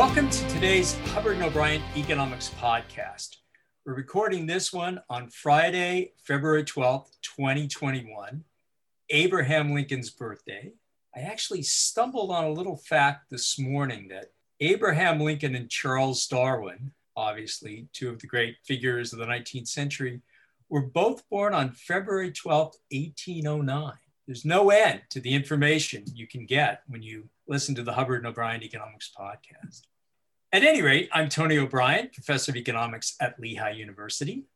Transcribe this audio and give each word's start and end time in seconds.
Welcome 0.00 0.30
to 0.30 0.48
today's 0.48 0.96
Hubbard 1.08 1.34
and 1.34 1.42
O'Brien 1.42 1.82
Economics 1.94 2.50
Podcast. 2.58 3.36
We're 3.84 3.92
recording 3.92 4.46
this 4.46 4.72
one 4.72 5.02
on 5.10 5.28
Friday, 5.28 6.12
February 6.24 6.64
12th, 6.64 7.10
2021, 7.20 8.42
Abraham 9.10 9.74
Lincoln's 9.74 10.08
birthday. 10.08 10.72
I 11.14 11.20
actually 11.20 11.60
stumbled 11.64 12.30
on 12.30 12.44
a 12.44 12.50
little 12.50 12.78
fact 12.78 13.28
this 13.28 13.58
morning 13.58 14.08
that 14.08 14.32
Abraham 14.60 15.20
Lincoln 15.20 15.54
and 15.54 15.68
Charles 15.68 16.26
Darwin, 16.26 16.92
obviously 17.14 17.88
two 17.92 18.08
of 18.08 18.20
the 18.20 18.26
great 18.26 18.56
figures 18.64 19.12
of 19.12 19.18
the 19.18 19.26
19th 19.26 19.68
century, 19.68 20.22
were 20.70 20.80
both 20.80 21.28
born 21.28 21.52
on 21.52 21.72
February 21.72 22.30
12th, 22.30 22.76
1809. 22.90 23.92
There's 24.26 24.46
no 24.46 24.70
end 24.70 25.02
to 25.10 25.20
the 25.20 25.34
information 25.34 26.04
you 26.14 26.26
can 26.26 26.46
get 26.46 26.84
when 26.88 27.02
you 27.02 27.28
listen 27.46 27.74
to 27.74 27.82
the 27.82 27.92
Hubbard 27.92 28.18
and 28.18 28.28
O'Brien 28.28 28.62
Economics 28.62 29.10
Podcast. 29.14 29.82
At 30.52 30.64
any 30.64 30.82
rate, 30.82 31.08
I'm 31.12 31.28
Tony 31.28 31.58
O'Brien, 31.58 32.10
professor 32.12 32.50
of 32.50 32.56
economics 32.56 33.14
at 33.20 33.38
Lehigh 33.38 33.70
University. 33.70 34.46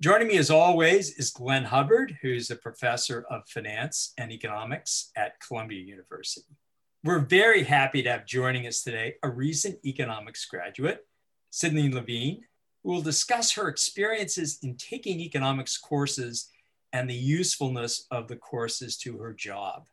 Joining 0.00 0.28
me 0.28 0.38
as 0.38 0.50
always 0.50 1.18
is 1.18 1.28
Glenn 1.28 1.64
Hubbard, 1.64 2.16
who's 2.22 2.50
a 2.50 2.56
professor 2.56 3.26
of 3.28 3.46
finance 3.46 4.14
and 4.16 4.32
economics 4.32 5.10
at 5.14 5.38
Columbia 5.46 5.80
University. 5.80 6.56
We're 7.04 7.18
very 7.18 7.64
happy 7.64 8.02
to 8.02 8.10
have 8.10 8.24
joining 8.24 8.66
us 8.66 8.82
today 8.82 9.16
a 9.22 9.28
recent 9.28 9.78
economics 9.84 10.46
graduate, 10.46 11.06
Sydney 11.50 11.92
Levine, 11.92 12.44
who 12.82 12.90
will 12.90 13.02
discuss 13.02 13.52
her 13.52 13.68
experiences 13.68 14.58
in 14.62 14.78
taking 14.78 15.20
economics 15.20 15.76
courses 15.76 16.48
and 16.94 17.10
the 17.10 17.14
usefulness 17.14 18.06
of 18.10 18.26
the 18.26 18.36
courses 18.36 18.96
to 18.96 19.18
her 19.18 19.34
job. 19.34 19.84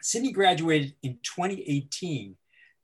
Sydney 0.00 0.30
graduated 0.30 0.94
in 1.02 1.18
2018 1.24 2.36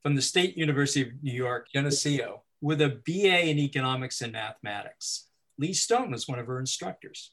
from 0.03 0.15
the 0.15 0.21
State 0.21 0.57
University 0.57 1.01
of 1.01 1.09
New 1.21 1.33
York, 1.33 1.67
Geneseo, 1.73 2.43
with 2.61 2.81
a 2.81 3.01
BA 3.05 3.49
in 3.49 3.59
economics 3.59 4.21
and 4.21 4.31
mathematics. 4.31 5.27
Lee 5.57 5.73
Stone 5.73 6.11
was 6.11 6.27
one 6.27 6.39
of 6.39 6.47
her 6.47 6.59
instructors. 6.59 7.31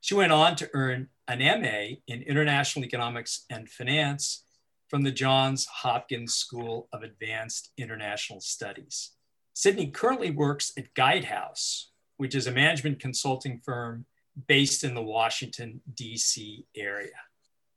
She 0.00 0.14
went 0.14 0.32
on 0.32 0.56
to 0.56 0.70
earn 0.74 1.08
an 1.28 1.38
MA 1.38 1.96
in 2.06 2.22
International 2.22 2.84
Economics 2.84 3.44
and 3.50 3.68
Finance 3.68 4.44
from 4.88 5.02
the 5.02 5.10
Johns 5.10 5.66
Hopkins 5.66 6.34
School 6.34 6.88
of 6.92 7.02
Advanced 7.02 7.72
International 7.78 8.40
Studies. 8.40 9.12
Sydney 9.54 9.90
currently 9.90 10.30
works 10.30 10.72
at 10.76 10.94
Guidehouse, 10.94 11.86
which 12.16 12.34
is 12.34 12.46
a 12.46 12.52
management 12.52 13.00
consulting 13.00 13.60
firm 13.64 14.04
based 14.46 14.84
in 14.84 14.94
the 14.94 15.02
Washington, 15.02 15.80
D.C. 15.94 16.66
area. 16.76 17.10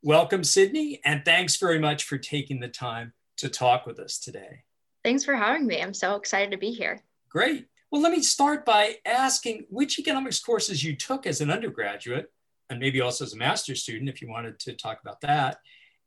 Welcome, 0.02 0.44
Sydney, 0.44 1.00
and 1.04 1.24
thanks 1.24 1.56
very 1.56 1.78
much 1.78 2.04
for 2.04 2.18
taking 2.18 2.60
the 2.60 2.68
time 2.68 3.12
to 3.38 3.48
talk 3.48 3.86
with 3.86 3.98
us 3.98 4.18
today. 4.18 4.62
Thanks 5.04 5.24
for 5.24 5.34
having 5.34 5.66
me. 5.66 5.80
I'm 5.80 5.94
so 5.94 6.16
excited 6.16 6.50
to 6.50 6.58
be 6.58 6.70
here. 6.70 7.00
Great. 7.28 7.66
Well, 7.90 8.02
let 8.02 8.12
me 8.12 8.22
start 8.22 8.66
by 8.66 8.96
asking 9.06 9.64
which 9.70 9.98
economics 9.98 10.40
courses 10.40 10.84
you 10.84 10.94
took 10.94 11.26
as 11.26 11.40
an 11.40 11.50
undergraduate, 11.50 12.30
and 12.68 12.78
maybe 12.78 13.00
also 13.00 13.24
as 13.24 13.32
a 13.32 13.38
master's 13.38 13.82
student, 13.82 14.10
if 14.10 14.20
you 14.20 14.28
wanted 14.28 14.58
to 14.60 14.74
talk 14.74 15.00
about 15.00 15.22
that, 15.22 15.58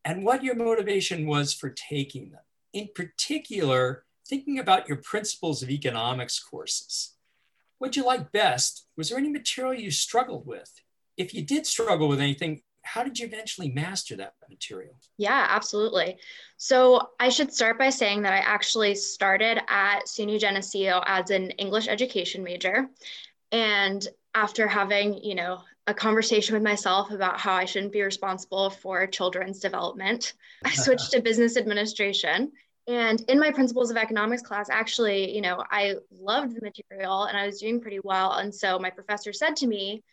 and 0.05 0.23
what 0.23 0.43
your 0.43 0.55
motivation 0.55 1.25
was 1.25 1.53
for 1.53 1.69
taking 1.69 2.29
them. 2.31 2.41
In 2.73 2.89
particular, 2.93 4.03
thinking 4.27 4.59
about 4.59 4.87
your 4.87 4.97
principles 4.97 5.63
of 5.63 5.69
economics 5.69 6.39
courses. 6.39 7.15
What 7.79 7.95
you 7.95 8.05
like 8.05 8.31
best? 8.31 8.85
Was 8.95 9.09
there 9.09 9.17
any 9.17 9.29
material 9.29 9.73
you 9.73 9.89
struggled 9.89 10.45
with? 10.45 10.71
If 11.17 11.33
you 11.33 11.43
did 11.43 11.65
struggle 11.65 12.07
with 12.07 12.21
anything, 12.21 12.61
how 12.83 13.03
did 13.03 13.19
you 13.19 13.27
eventually 13.27 13.69
master 13.69 14.15
that 14.17 14.33
material? 14.49 14.95
Yeah, 15.17 15.47
absolutely. 15.49 16.17
So 16.57 17.09
I 17.19 17.29
should 17.29 17.53
start 17.53 17.77
by 17.77 17.89
saying 17.89 18.23
that 18.23 18.33
I 18.33 18.39
actually 18.39 18.95
started 18.95 19.59
at 19.67 20.07
SUNY 20.07 20.39
Geneseo 20.39 21.01
as 21.05 21.29
an 21.29 21.51
English 21.51 21.87
education 21.87 22.43
major. 22.43 22.89
And 23.51 24.07
after 24.33 24.67
having, 24.67 25.23
you 25.23 25.35
know, 25.35 25.61
a 25.87 25.93
conversation 25.93 26.53
with 26.53 26.63
myself 26.63 27.11
about 27.11 27.39
how 27.39 27.53
I 27.53 27.65
shouldn't 27.65 27.91
be 27.91 28.01
responsible 28.01 28.69
for 28.69 29.07
children's 29.07 29.59
development, 29.59 30.33
I 30.63 30.71
switched 30.73 31.11
to 31.11 31.21
business 31.21 31.57
administration. 31.57 32.51
And 32.87 33.21
in 33.27 33.39
my 33.39 33.51
principles 33.51 33.91
of 33.91 33.97
economics 33.97 34.41
class, 34.41 34.69
actually, 34.69 35.35
you 35.35 35.41
know, 35.41 35.63
I 35.69 35.95
loved 36.11 36.55
the 36.55 36.61
material 36.61 37.23
and 37.23 37.37
I 37.37 37.45
was 37.45 37.59
doing 37.59 37.79
pretty 37.79 37.99
well. 38.03 38.33
And 38.33 38.53
so 38.53 38.79
my 38.79 38.89
professor 38.89 39.33
said 39.33 39.55
to 39.57 39.67
me, 39.67 40.03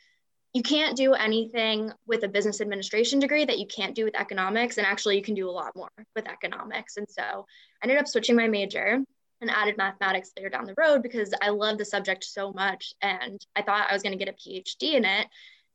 you 0.58 0.62
can't 0.64 0.96
do 0.96 1.14
anything 1.14 1.92
with 2.08 2.24
a 2.24 2.28
business 2.28 2.60
administration 2.60 3.20
degree 3.20 3.44
that 3.44 3.60
you 3.60 3.66
can't 3.68 3.94
do 3.94 4.04
with 4.04 4.18
economics. 4.18 4.76
And 4.76 4.84
actually, 4.84 5.14
you 5.14 5.22
can 5.22 5.36
do 5.36 5.48
a 5.48 5.52
lot 5.52 5.76
more 5.76 5.88
with 6.16 6.26
economics. 6.26 6.96
And 6.96 7.06
so 7.08 7.22
I 7.22 7.84
ended 7.84 7.96
up 7.96 8.08
switching 8.08 8.34
my 8.34 8.48
major 8.48 8.98
and 9.40 9.50
added 9.52 9.76
mathematics 9.76 10.32
later 10.36 10.48
down 10.48 10.64
the 10.64 10.74
road 10.76 11.04
because 11.04 11.32
I 11.40 11.50
love 11.50 11.78
the 11.78 11.84
subject 11.84 12.24
so 12.24 12.52
much. 12.52 12.92
And 13.02 13.40
I 13.54 13.62
thought 13.62 13.86
I 13.88 13.92
was 13.92 14.02
going 14.02 14.18
to 14.18 14.24
get 14.24 14.34
a 14.34 14.36
PhD 14.36 14.94
in 14.94 15.04
it. 15.04 15.28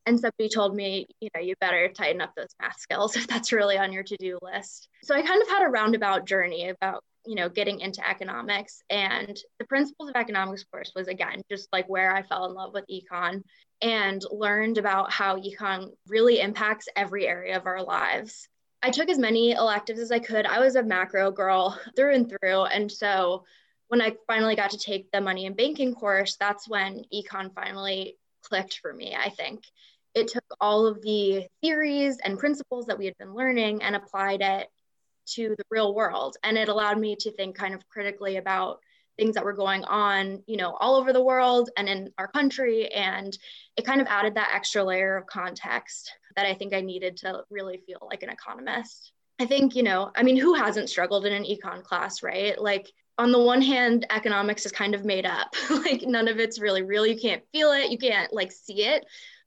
And 0.04 0.20
somebody 0.20 0.50
told 0.50 0.76
me, 0.76 1.06
you 1.18 1.30
know, 1.34 1.40
you 1.40 1.54
better 1.62 1.88
tighten 1.88 2.20
up 2.20 2.34
those 2.36 2.54
math 2.60 2.78
skills 2.78 3.16
if 3.16 3.26
that's 3.26 3.52
really 3.52 3.78
on 3.78 3.90
your 3.90 4.02
to 4.02 4.16
do 4.18 4.38
list. 4.42 4.90
So 5.02 5.14
I 5.14 5.22
kind 5.22 5.40
of 5.40 5.48
had 5.48 5.66
a 5.66 5.70
roundabout 5.70 6.26
journey 6.26 6.68
about 6.68 7.02
you 7.26 7.36
know 7.36 7.48
getting 7.48 7.80
into 7.80 8.06
economics 8.06 8.82
and 8.90 9.38
the 9.58 9.64
principles 9.64 10.10
of 10.10 10.14
economics 10.14 10.62
course 10.64 10.92
was 10.94 11.08
again 11.08 11.40
just 11.50 11.68
like 11.72 11.88
where 11.88 12.14
i 12.14 12.22
fell 12.22 12.44
in 12.44 12.52
love 12.52 12.74
with 12.74 12.84
econ 12.92 13.42
and 13.82 14.22
learned 14.30 14.78
about 14.78 15.12
how 15.12 15.36
econ 15.36 15.90
really 16.08 16.40
impacts 16.40 16.88
every 16.96 17.26
area 17.26 17.56
of 17.56 17.66
our 17.66 17.82
lives. 17.82 18.48
I 18.82 18.90
took 18.90 19.08
as 19.08 19.18
many 19.18 19.52
electives 19.52 20.00
as 20.00 20.12
i 20.12 20.18
could. 20.18 20.46
I 20.46 20.60
was 20.60 20.76
a 20.76 20.82
macro 20.82 21.30
girl 21.30 21.78
through 21.96 22.14
and 22.14 22.28
through. 22.28 22.64
And 22.64 22.90
so 22.90 23.44
when 23.88 24.00
i 24.00 24.16
finally 24.26 24.56
got 24.56 24.70
to 24.70 24.78
take 24.78 25.10
the 25.10 25.20
money 25.20 25.46
and 25.46 25.56
banking 25.56 25.94
course 25.94 26.36
that's 26.36 26.68
when 26.68 27.04
econ 27.12 27.54
finally 27.54 28.16
clicked 28.42 28.78
for 28.78 28.92
me 28.92 29.14
i 29.14 29.28
think. 29.28 29.64
It 30.14 30.28
took 30.28 30.44
all 30.60 30.86
of 30.86 31.02
the 31.02 31.46
theories 31.60 32.18
and 32.24 32.38
principles 32.38 32.86
that 32.86 32.98
we 32.98 33.04
had 33.04 33.18
been 33.18 33.34
learning 33.34 33.82
and 33.82 33.96
applied 33.96 34.42
it 34.42 34.68
to 35.30 35.54
the 35.58 35.64
real 35.70 35.94
world. 35.94 36.36
And 36.44 36.56
it 36.56 36.68
allowed 36.68 36.98
me 36.98 37.16
to 37.16 37.32
think 37.32 37.56
kind 37.56 37.74
of 37.74 37.88
critically 37.88 38.36
about 38.36 38.78
things 39.16 39.34
that 39.34 39.44
were 39.44 39.52
going 39.52 39.84
on 39.84 40.42
you 40.46 40.56
know 40.56 40.76
all 40.80 40.96
over 40.96 41.12
the 41.12 41.22
world 41.22 41.70
and 41.76 41.88
in 41.88 42.10
our 42.18 42.28
country 42.28 42.88
and 42.88 43.36
it 43.76 43.84
kind 43.84 44.00
of 44.00 44.06
added 44.08 44.34
that 44.34 44.52
extra 44.54 44.82
layer 44.82 45.16
of 45.16 45.26
context 45.26 46.12
that 46.36 46.46
i 46.46 46.54
think 46.54 46.74
i 46.74 46.80
needed 46.80 47.16
to 47.16 47.42
really 47.50 47.80
feel 47.86 48.06
like 48.10 48.22
an 48.22 48.30
economist. 48.30 49.12
I 49.40 49.46
think 49.46 49.74
you 49.74 49.82
know 49.82 50.10
i 50.14 50.22
mean 50.22 50.36
who 50.36 50.54
hasn't 50.54 50.88
struggled 50.88 51.26
in 51.26 51.32
an 51.32 51.44
econ 51.44 51.82
class 51.82 52.22
right? 52.22 52.60
Like 52.60 52.90
on 53.18 53.32
the 53.32 53.40
one 53.40 53.62
hand 53.62 54.06
economics 54.10 54.66
is 54.66 54.72
kind 54.72 54.94
of 54.94 55.04
made 55.04 55.26
up. 55.26 55.54
Like 55.70 56.02
none 56.02 56.28
of 56.28 56.38
it's 56.38 56.60
really 56.60 56.82
real. 56.82 57.06
You 57.06 57.18
can't 57.18 57.42
feel 57.52 57.72
it. 57.72 57.90
You 57.90 57.98
can't 57.98 58.32
like 58.32 58.52
see 58.52 58.84
it. 58.84 59.04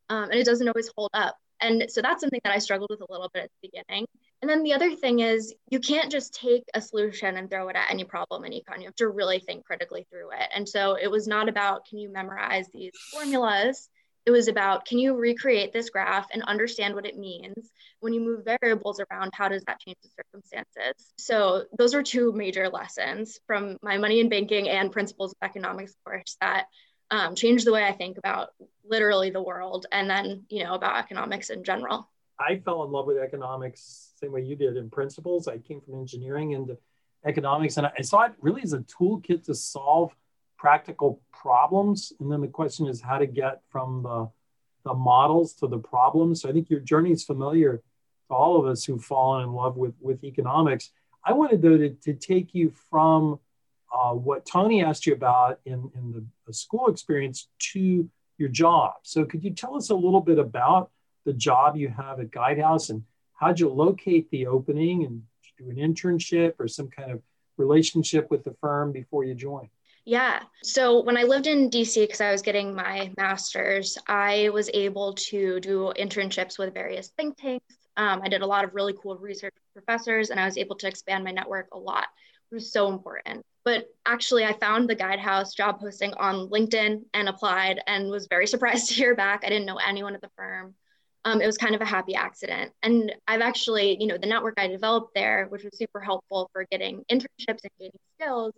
Um, 0.09 0.25
and 0.25 0.35
it 0.35 0.45
doesn't 0.45 0.67
always 0.67 0.89
hold 0.95 1.09
up. 1.13 1.35
And 1.59 1.85
so 1.89 2.01
that's 2.01 2.21
something 2.21 2.39
that 2.43 2.53
i 2.53 2.59
struggled 2.59 2.89
with 2.89 3.01
a 3.01 3.11
little 3.11 3.29
bit 3.33 3.43
at 3.45 3.51
the 3.61 3.69
beginning 3.69 4.05
and 4.41 4.49
then 4.49 4.63
the 4.63 4.73
other 4.73 4.95
thing 4.95 5.19
is 5.19 5.53
you 5.69 5.79
can't 5.79 6.11
just 6.11 6.33
take 6.33 6.63
a 6.73 6.81
solution 6.81 7.37
and 7.37 7.49
throw 7.49 7.69
it 7.69 7.75
at 7.75 7.89
any 7.89 8.03
problem 8.03 8.45
in 8.45 8.51
econ. 8.51 8.79
You 8.79 8.85
have 8.85 8.95
to 8.97 9.09
really 9.09 9.39
think 9.39 9.65
critically 9.65 10.05
through 10.11 10.31
it. 10.31 10.49
And 10.53 10.67
so 10.67 10.95
it 10.95 11.09
was 11.09 11.27
not 11.27 11.49
about 11.49 11.85
can 11.85 11.97
you 11.97 12.11
memorize 12.11 12.67
these 12.71 12.91
formulas? 13.11 13.89
It 14.27 14.31
was 14.31 14.47
about 14.47 14.85
can 14.85 14.99
you 14.99 15.15
recreate 15.15 15.73
this 15.73 15.89
graph 15.89 16.27
and 16.31 16.43
understand 16.43 16.93
what 16.93 17.07
it 17.07 17.17
means? 17.17 17.71
When 17.99 18.13
you 18.13 18.21
move 18.21 18.45
variables 18.61 18.99
around, 18.99 19.31
how 19.33 19.49
does 19.49 19.63
that 19.65 19.79
change 19.79 19.97
the 20.03 20.09
circumstances? 20.09 21.13
So 21.17 21.65
those 21.75 21.95
are 21.95 22.03
two 22.03 22.31
major 22.31 22.69
lessons 22.69 23.39
from 23.47 23.77
my 23.81 23.97
money 23.97 24.19
and 24.19 24.29
banking 24.29 24.69
and 24.69 24.91
principles 24.91 25.31
of 25.31 25.47
economics 25.47 25.95
course 26.05 26.37
that 26.41 26.65
um, 27.09 27.33
changed 27.33 27.65
the 27.65 27.73
way 27.73 27.83
I 27.83 27.93
think 27.93 28.17
about 28.17 28.49
literally 28.85 29.31
the 29.31 29.41
world 29.41 29.87
and 29.91 30.09
then, 30.09 30.43
you 30.49 30.63
know, 30.63 30.75
about 30.75 30.99
economics 30.99 31.49
in 31.49 31.63
general. 31.63 32.07
I 32.39 32.57
fell 32.57 32.83
in 32.83 32.91
love 32.91 33.07
with 33.07 33.17
economics 33.17 34.07
same 34.19 34.31
way 34.31 34.41
you 34.41 34.55
did 34.55 34.77
in 34.77 34.89
principles. 34.89 35.47
I 35.47 35.59
came 35.59 35.81
from 35.81 35.95
engineering 35.95 36.51
into 36.51 36.77
economics, 37.25 37.77
and 37.77 37.87
I 37.87 38.01
saw 38.01 38.23
it 38.23 38.33
really 38.41 38.63
as 38.63 38.73
a 38.73 38.79
toolkit 38.79 39.45
to 39.45 39.55
solve 39.55 40.15
practical 40.57 41.21
problems. 41.31 42.13
And 42.19 42.31
then 42.31 42.41
the 42.41 42.47
question 42.47 42.87
is 42.87 42.99
how 43.01 43.19
to 43.19 43.27
get 43.27 43.61
from 43.69 44.03
the, 44.03 44.29
the 44.85 44.93
models 44.93 45.53
to 45.55 45.67
the 45.67 45.77
problems. 45.77 46.41
So 46.41 46.49
I 46.49 46.51
think 46.51 46.69
your 46.69 46.79
journey 46.79 47.11
is 47.11 47.23
familiar 47.23 47.77
to 48.29 48.33
all 48.33 48.59
of 48.59 48.65
us 48.65 48.83
who've 48.83 49.03
fallen 49.03 49.43
in 49.43 49.53
love 49.53 49.77
with, 49.77 49.93
with 50.01 50.23
economics. 50.23 50.91
I 51.23 51.33
wanted 51.33 51.61
though 51.61 51.77
to, 51.77 51.89
to 51.89 52.13
take 52.13 52.55
you 52.55 52.73
from 52.89 53.39
uh, 53.95 54.13
what 54.13 54.45
Tony 54.45 54.83
asked 54.83 55.05
you 55.05 55.13
about 55.13 55.59
in, 55.65 55.91
in 55.95 56.11
the, 56.11 56.25
the 56.47 56.53
school 56.53 56.87
experience 56.87 57.47
to 57.73 58.09
your 58.37 58.49
job. 58.49 58.93
So 59.03 59.25
could 59.25 59.43
you 59.43 59.51
tell 59.51 59.75
us 59.75 59.89
a 59.89 59.95
little 59.95 60.21
bit 60.21 60.39
about 60.39 60.91
the 61.27 61.33
job 61.33 61.75
you 61.75 61.89
have 61.89 62.21
at 62.21 62.31
Guidehouse 62.31 62.89
and 62.89 63.03
how'd 63.33 63.59
you 63.59 63.69
locate 63.69 64.31
the 64.31 64.47
opening 64.47 65.03
and 65.03 65.21
do 65.57 65.69
an 65.69 65.75
internship 65.75 66.53
or 66.57 66.69
some 66.69 66.87
kind 66.87 67.11
of 67.11 67.21
relationship 67.57 68.31
with 68.31 68.45
the 68.45 68.55
firm 68.61 68.93
before 68.93 69.25
you 69.25 69.35
joined? 69.35 69.67
Yeah. 70.05 70.41
So 70.63 71.01
when 71.03 71.17
I 71.17 71.23
lived 71.23 71.47
in 71.47 71.69
DC, 71.69 72.01
because 72.01 72.21
I 72.21 72.31
was 72.31 72.41
getting 72.41 72.73
my 72.73 73.11
master's, 73.17 73.97
I 74.07 74.49
was 74.53 74.69
able 74.73 75.13
to 75.15 75.59
do 75.59 75.91
internships 75.99 76.57
with 76.57 76.73
various 76.73 77.09
think 77.09 77.35
tanks. 77.37 77.75
Um, 77.97 78.21
I 78.23 78.29
did 78.29 78.41
a 78.41 78.47
lot 78.47 78.63
of 78.63 78.73
really 78.73 78.93
cool 78.93 79.17
research 79.17 79.53
with 79.53 79.83
professors, 79.83 80.29
and 80.29 80.39
I 80.39 80.45
was 80.45 80.57
able 80.57 80.77
to 80.77 80.87
expand 80.87 81.25
my 81.25 81.31
network 81.31 81.67
a 81.73 81.77
lot 81.77 82.05
It 82.51 82.55
was 82.55 82.71
so 82.71 82.87
important. 82.87 83.43
But 83.65 83.87
actually, 84.05 84.45
I 84.45 84.53
found 84.53 84.89
the 84.89 84.95
Guidehouse 84.95 85.53
job 85.53 85.81
posting 85.81 86.13
on 86.13 86.47
LinkedIn 86.47 87.01
and 87.13 87.27
applied 87.27 87.81
and 87.85 88.09
was 88.09 88.27
very 88.27 88.47
surprised 88.53 88.87
to 88.87 88.93
hear 88.93 89.13
back. 89.13 89.41
I 89.43 89.49
didn't 89.49 89.65
know 89.65 89.79
anyone 89.85 90.15
at 90.15 90.21
the 90.21 90.31
firm. 90.37 90.73
Um, 91.25 91.41
it 91.41 91.45
was 91.45 91.57
kind 91.57 91.75
of 91.75 91.81
a 91.81 91.85
happy 91.85 92.15
accident. 92.15 92.71
And 92.83 93.13
I've 93.27 93.41
actually, 93.41 93.97
you 93.99 94.07
know, 94.07 94.17
the 94.17 94.27
network 94.27 94.53
I 94.57 94.67
developed 94.67 95.13
there, 95.13 95.47
which 95.49 95.63
was 95.63 95.77
super 95.77 95.99
helpful 95.99 96.49
for 96.53 96.65
getting 96.71 97.03
internships 97.11 97.63
and 97.63 97.71
gaining 97.79 97.99
skills, 98.19 98.53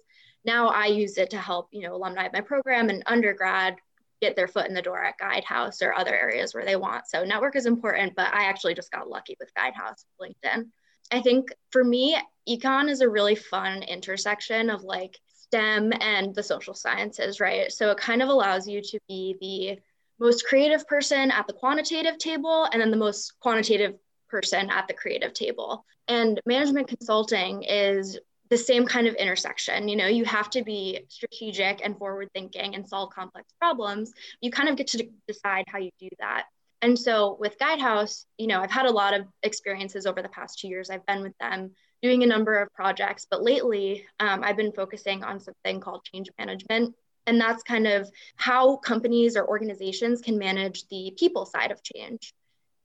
now 0.45 0.69
I 0.69 0.85
use 0.85 1.17
it 1.17 1.31
to 1.31 1.37
help, 1.37 1.67
you 1.71 1.81
know, 1.81 1.95
alumni 1.95 2.25
of 2.25 2.33
my 2.33 2.41
program 2.41 2.89
and 2.89 3.03
undergrad 3.05 3.75
get 4.21 4.35
their 4.35 4.47
foot 4.47 4.67
in 4.67 4.73
the 4.73 4.81
door 4.81 5.03
at 5.03 5.17
Guidehouse 5.17 5.81
or 5.81 5.93
other 5.93 6.13
areas 6.13 6.53
where 6.53 6.65
they 6.65 6.75
want. 6.75 7.07
So 7.07 7.23
network 7.23 7.55
is 7.55 7.65
important, 7.65 8.15
but 8.15 8.33
I 8.33 8.45
actually 8.45 8.73
just 8.73 8.91
got 8.91 9.09
lucky 9.09 9.35
with 9.39 9.53
Guidehouse, 9.53 10.05
LinkedIn. 10.21 10.65
I 11.11 11.21
think 11.21 11.51
for 11.71 11.83
me, 11.83 12.17
econ 12.47 12.89
is 12.89 13.01
a 13.01 13.09
really 13.09 13.35
fun 13.35 13.83
intersection 13.83 14.69
of 14.69 14.83
like 14.83 15.17
STEM 15.27 15.93
and 15.99 16.35
the 16.35 16.43
social 16.43 16.73
sciences, 16.73 17.39
right? 17.39 17.71
So 17.71 17.91
it 17.91 17.97
kind 17.97 18.21
of 18.21 18.29
allows 18.29 18.67
you 18.67 18.81
to 18.81 18.99
be 19.07 19.35
the 19.39 19.79
most 20.19 20.45
creative 20.45 20.87
person 20.87 21.31
at 21.31 21.47
the 21.47 21.53
quantitative 21.53 22.17
table 22.17 22.67
and 22.71 22.81
then 22.81 22.91
the 22.91 22.97
most 22.97 23.33
quantitative 23.39 23.95
person 24.29 24.69
at 24.69 24.87
the 24.87 24.93
creative 24.93 25.33
table. 25.33 25.85
And 26.07 26.39
management 26.45 26.87
consulting 26.87 27.63
is 27.63 28.19
the 28.49 28.57
same 28.57 28.85
kind 28.85 29.07
of 29.07 29.13
intersection. 29.15 29.87
You 29.87 29.95
know, 29.95 30.07
you 30.07 30.25
have 30.25 30.49
to 30.51 30.63
be 30.63 31.05
strategic 31.07 31.81
and 31.83 31.97
forward 31.97 32.29
thinking 32.33 32.75
and 32.75 32.87
solve 32.87 33.13
complex 33.13 33.53
problems. 33.59 34.11
You 34.41 34.51
kind 34.51 34.69
of 34.69 34.75
get 34.75 34.87
to 34.87 35.07
decide 35.27 35.65
how 35.67 35.77
you 35.77 35.91
do 35.99 36.09
that. 36.19 36.45
And 36.81 36.97
so 36.97 37.37
with 37.39 37.59
Guidehouse, 37.59 38.25
you 38.37 38.47
know, 38.47 38.61
I've 38.61 38.71
had 38.71 38.85
a 38.85 38.91
lot 38.91 39.13
of 39.13 39.27
experiences 39.43 40.05
over 40.05 40.21
the 40.21 40.29
past 40.29 40.59
two 40.59 40.67
years. 40.67 40.89
I've 40.89 41.05
been 41.05 41.21
with 41.21 41.37
them 41.39 41.71
doing 42.01 42.23
a 42.23 42.27
number 42.27 42.61
of 42.61 42.73
projects, 42.73 43.27
but 43.29 43.43
lately 43.43 44.05
um, 44.19 44.43
I've 44.43 44.57
been 44.57 44.71
focusing 44.71 45.23
on 45.23 45.39
something 45.39 45.79
called 45.81 46.05
change 46.05 46.29
management. 46.39 46.95
And 47.29 47.39
that's 47.39 47.61
kind 47.61 47.85
of 47.85 48.09
how 48.37 48.77
companies 48.77 49.37
or 49.37 49.47
organizations 49.47 50.19
can 50.19 50.39
manage 50.39 50.87
the 50.87 51.13
people 51.15 51.45
side 51.45 51.69
of 51.71 51.83
change. 51.83 52.33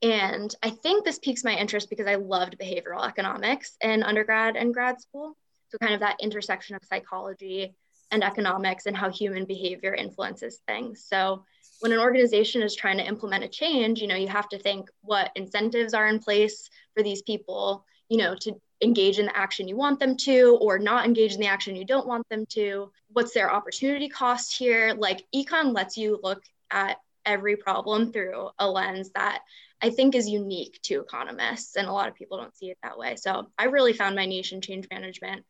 And 0.03 0.55
I 0.63 0.69
think 0.69 1.03
this 1.03 1.19
piques 1.19 1.45
my 1.45 1.55
interest 1.55 1.89
because 1.89 2.07
I 2.07 2.17
loved 2.17 2.59
behavioral 2.59 3.09
economics 3.09 3.79
in 3.81 4.03
undergrad 4.03 4.55
and 4.55 4.75
grad 4.75 5.01
school. 5.01 5.35
So, 5.71 5.79
kind 5.79 5.95
of 5.95 6.01
that 6.01 6.19
intersection 6.21 6.77
of 6.77 6.85
psychology 6.85 7.75
and 8.11 8.23
economics 8.23 8.85
and 8.85 8.95
how 8.95 9.11
human 9.11 9.47
behavior 9.47 9.95
influences 9.95 10.61
things. 10.69 11.07
So, 11.09 11.47
when 11.81 11.93
an 11.93 12.01
organization 12.01 12.61
is 12.61 12.77
trying 12.77 12.99
to 12.99 13.09
implement 13.09 13.45
a 13.45 13.49
change, 13.49 14.03
you 14.03 14.09
know, 14.09 14.15
you 14.15 14.29
have 14.29 14.51
to 14.51 14.59
think 14.59 14.91
what 15.01 15.31
incentives 15.37 15.95
are 15.95 16.07
in 16.07 16.19
place 16.19 16.69
for 16.95 17.03
these 17.03 17.23
people, 17.23 17.87
you 18.11 18.19
know, 18.19 18.35
to 18.43 18.61
engage 18.85 19.19
in 19.19 19.27
the 19.27 19.37
action 19.37 19.67
you 19.67 19.77
want 19.77 19.99
them 19.99 20.17
to 20.17 20.59
or 20.61 20.79
not 20.79 21.05
engage 21.05 21.35
in 21.35 21.41
the 21.41 21.47
action 21.47 21.75
you 21.75 21.85
don't 21.85 22.07
want 22.07 22.29
them 22.29 22.47
to. 22.51 22.91
What's 23.09 23.35
their 23.35 23.51
opportunity 23.51 24.09
cost 24.09 24.57
here? 24.57 24.95
Like 24.97 25.25
econ 25.35 25.75
lets 25.75 25.97
you 25.97 26.21
look 26.23 26.43
at 26.71 26.99
every 27.25 27.57
problem 27.57 28.13
through 28.13 28.51
a 28.59 28.69
lens 28.69 29.11
that 29.15 29.41
I 29.81 29.91
think 29.91 30.15
is 30.15 30.29
unique 30.29 30.81
to 30.85 31.01
economists, 31.01 31.77
and 31.77 31.89
a 31.89 31.93
lot 31.93 32.09
of 32.09 32.15
people 32.15 32.39
don't 32.39 32.57
see 32.57 32.71
it 32.71 32.79
that 32.83 32.97
way. 32.97 33.17
So 33.17 33.49
I 33.59 33.65
really 33.65 33.93
found 33.93 34.15
my 34.15 34.25
niche 34.25 34.53
in 34.53 34.61
change 34.61 34.87
management, 34.91 35.45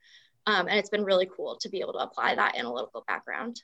um, 0.47 0.67
and 0.67 0.79
it's 0.79 0.91
been 0.91 1.05
really 1.05 1.29
cool 1.37 1.57
to 1.61 1.69
be 1.69 1.81
able 1.81 1.93
to 1.95 2.01
apply 2.01 2.35
that 2.35 2.57
analytical 2.57 3.05
background. 3.07 3.63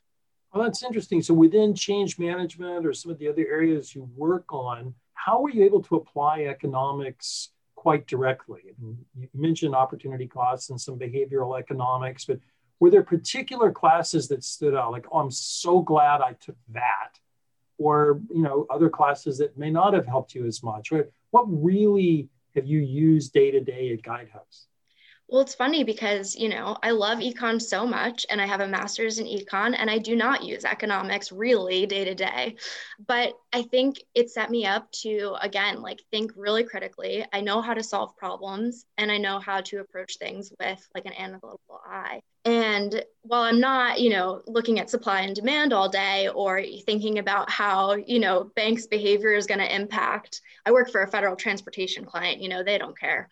Well, 0.52 0.64
that's 0.64 0.82
interesting. 0.82 1.22
So 1.22 1.34
within 1.34 1.74
change 1.74 2.18
management 2.18 2.84
or 2.84 2.92
some 2.92 3.10
of 3.10 3.18
the 3.18 3.28
other 3.28 3.46
areas 3.48 3.94
you 3.94 4.08
work 4.16 4.52
on, 4.52 4.94
how 5.14 5.40
were 5.40 5.50
you 5.50 5.64
able 5.64 5.82
to 5.82 5.96
apply 5.96 6.42
economics 6.42 7.50
quite 7.80 8.06
directly? 8.06 8.60
You 8.78 9.28
mentioned 9.32 9.74
opportunity 9.74 10.26
costs 10.26 10.68
and 10.68 10.78
some 10.78 10.98
behavioral 10.98 11.58
economics, 11.58 12.26
but 12.26 12.38
were 12.78 12.90
there 12.90 13.02
particular 13.02 13.72
classes 13.72 14.28
that 14.28 14.44
stood 14.44 14.74
out? 14.74 14.92
Like, 14.92 15.06
oh, 15.10 15.20
I'm 15.20 15.30
so 15.30 15.80
glad 15.80 16.20
I 16.20 16.34
took 16.34 16.58
that, 16.74 17.12
or 17.78 18.20
you 18.28 18.42
know, 18.42 18.66
other 18.68 18.90
classes 18.90 19.38
that 19.38 19.56
may 19.56 19.70
not 19.70 19.94
have 19.94 20.06
helped 20.06 20.34
you 20.34 20.44
as 20.46 20.62
much. 20.62 20.92
What 21.30 21.44
really 21.48 22.28
have 22.54 22.66
you 22.66 22.80
used 22.80 23.32
day 23.32 23.50
to 23.50 23.60
day 23.60 23.94
at 23.94 24.02
Guidehouse? 24.02 24.66
Well, 25.30 25.42
it's 25.42 25.54
funny 25.54 25.84
because, 25.84 26.34
you 26.34 26.48
know, 26.48 26.76
I 26.82 26.90
love 26.90 27.20
econ 27.20 27.62
so 27.62 27.86
much 27.86 28.26
and 28.30 28.40
I 28.40 28.46
have 28.46 28.60
a 28.60 28.66
master's 28.66 29.20
in 29.20 29.26
econ 29.26 29.76
and 29.78 29.88
I 29.88 29.98
do 29.98 30.16
not 30.16 30.42
use 30.42 30.64
economics 30.64 31.30
really 31.30 31.86
day 31.86 32.04
to 32.04 32.16
day. 32.16 32.56
But 33.06 33.34
I 33.52 33.62
think 33.62 34.02
it 34.12 34.30
set 34.30 34.50
me 34.50 34.66
up 34.66 34.90
to, 35.02 35.36
again, 35.40 35.82
like 35.82 36.00
think 36.10 36.32
really 36.34 36.64
critically. 36.64 37.24
I 37.32 37.42
know 37.42 37.60
how 37.60 37.74
to 37.74 37.82
solve 37.82 38.16
problems 38.16 38.86
and 38.98 39.12
I 39.12 39.18
know 39.18 39.38
how 39.38 39.60
to 39.60 39.78
approach 39.78 40.16
things 40.16 40.52
with 40.58 40.84
like 40.96 41.06
an 41.06 41.14
analytical 41.16 41.80
eye. 41.86 42.22
And 42.44 43.04
while 43.22 43.42
I'm 43.42 43.60
not, 43.60 44.00
you 44.00 44.10
know, 44.10 44.42
looking 44.48 44.80
at 44.80 44.90
supply 44.90 45.20
and 45.20 45.36
demand 45.36 45.72
all 45.72 45.88
day 45.88 46.28
or 46.28 46.60
thinking 46.86 47.20
about 47.20 47.48
how, 47.48 47.94
you 47.94 48.18
know, 48.18 48.50
banks' 48.56 48.88
behavior 48.88 49.34
is 49.34 49.46
going 49.46 49.60
to 49.60 49.74
impact, 49.74 50.40
I 50.66 50.72
work 50.72 50.90
for 50.90 51.02
a 51.02 51.08
federal 51.08 51.36
transportation 51.36 52.04
client, 52.04 52.42
you 52.42 52.48
know, 52.48 52.64
they 52.64 52.78
don't 52.78 52.98
care 52.98 53.28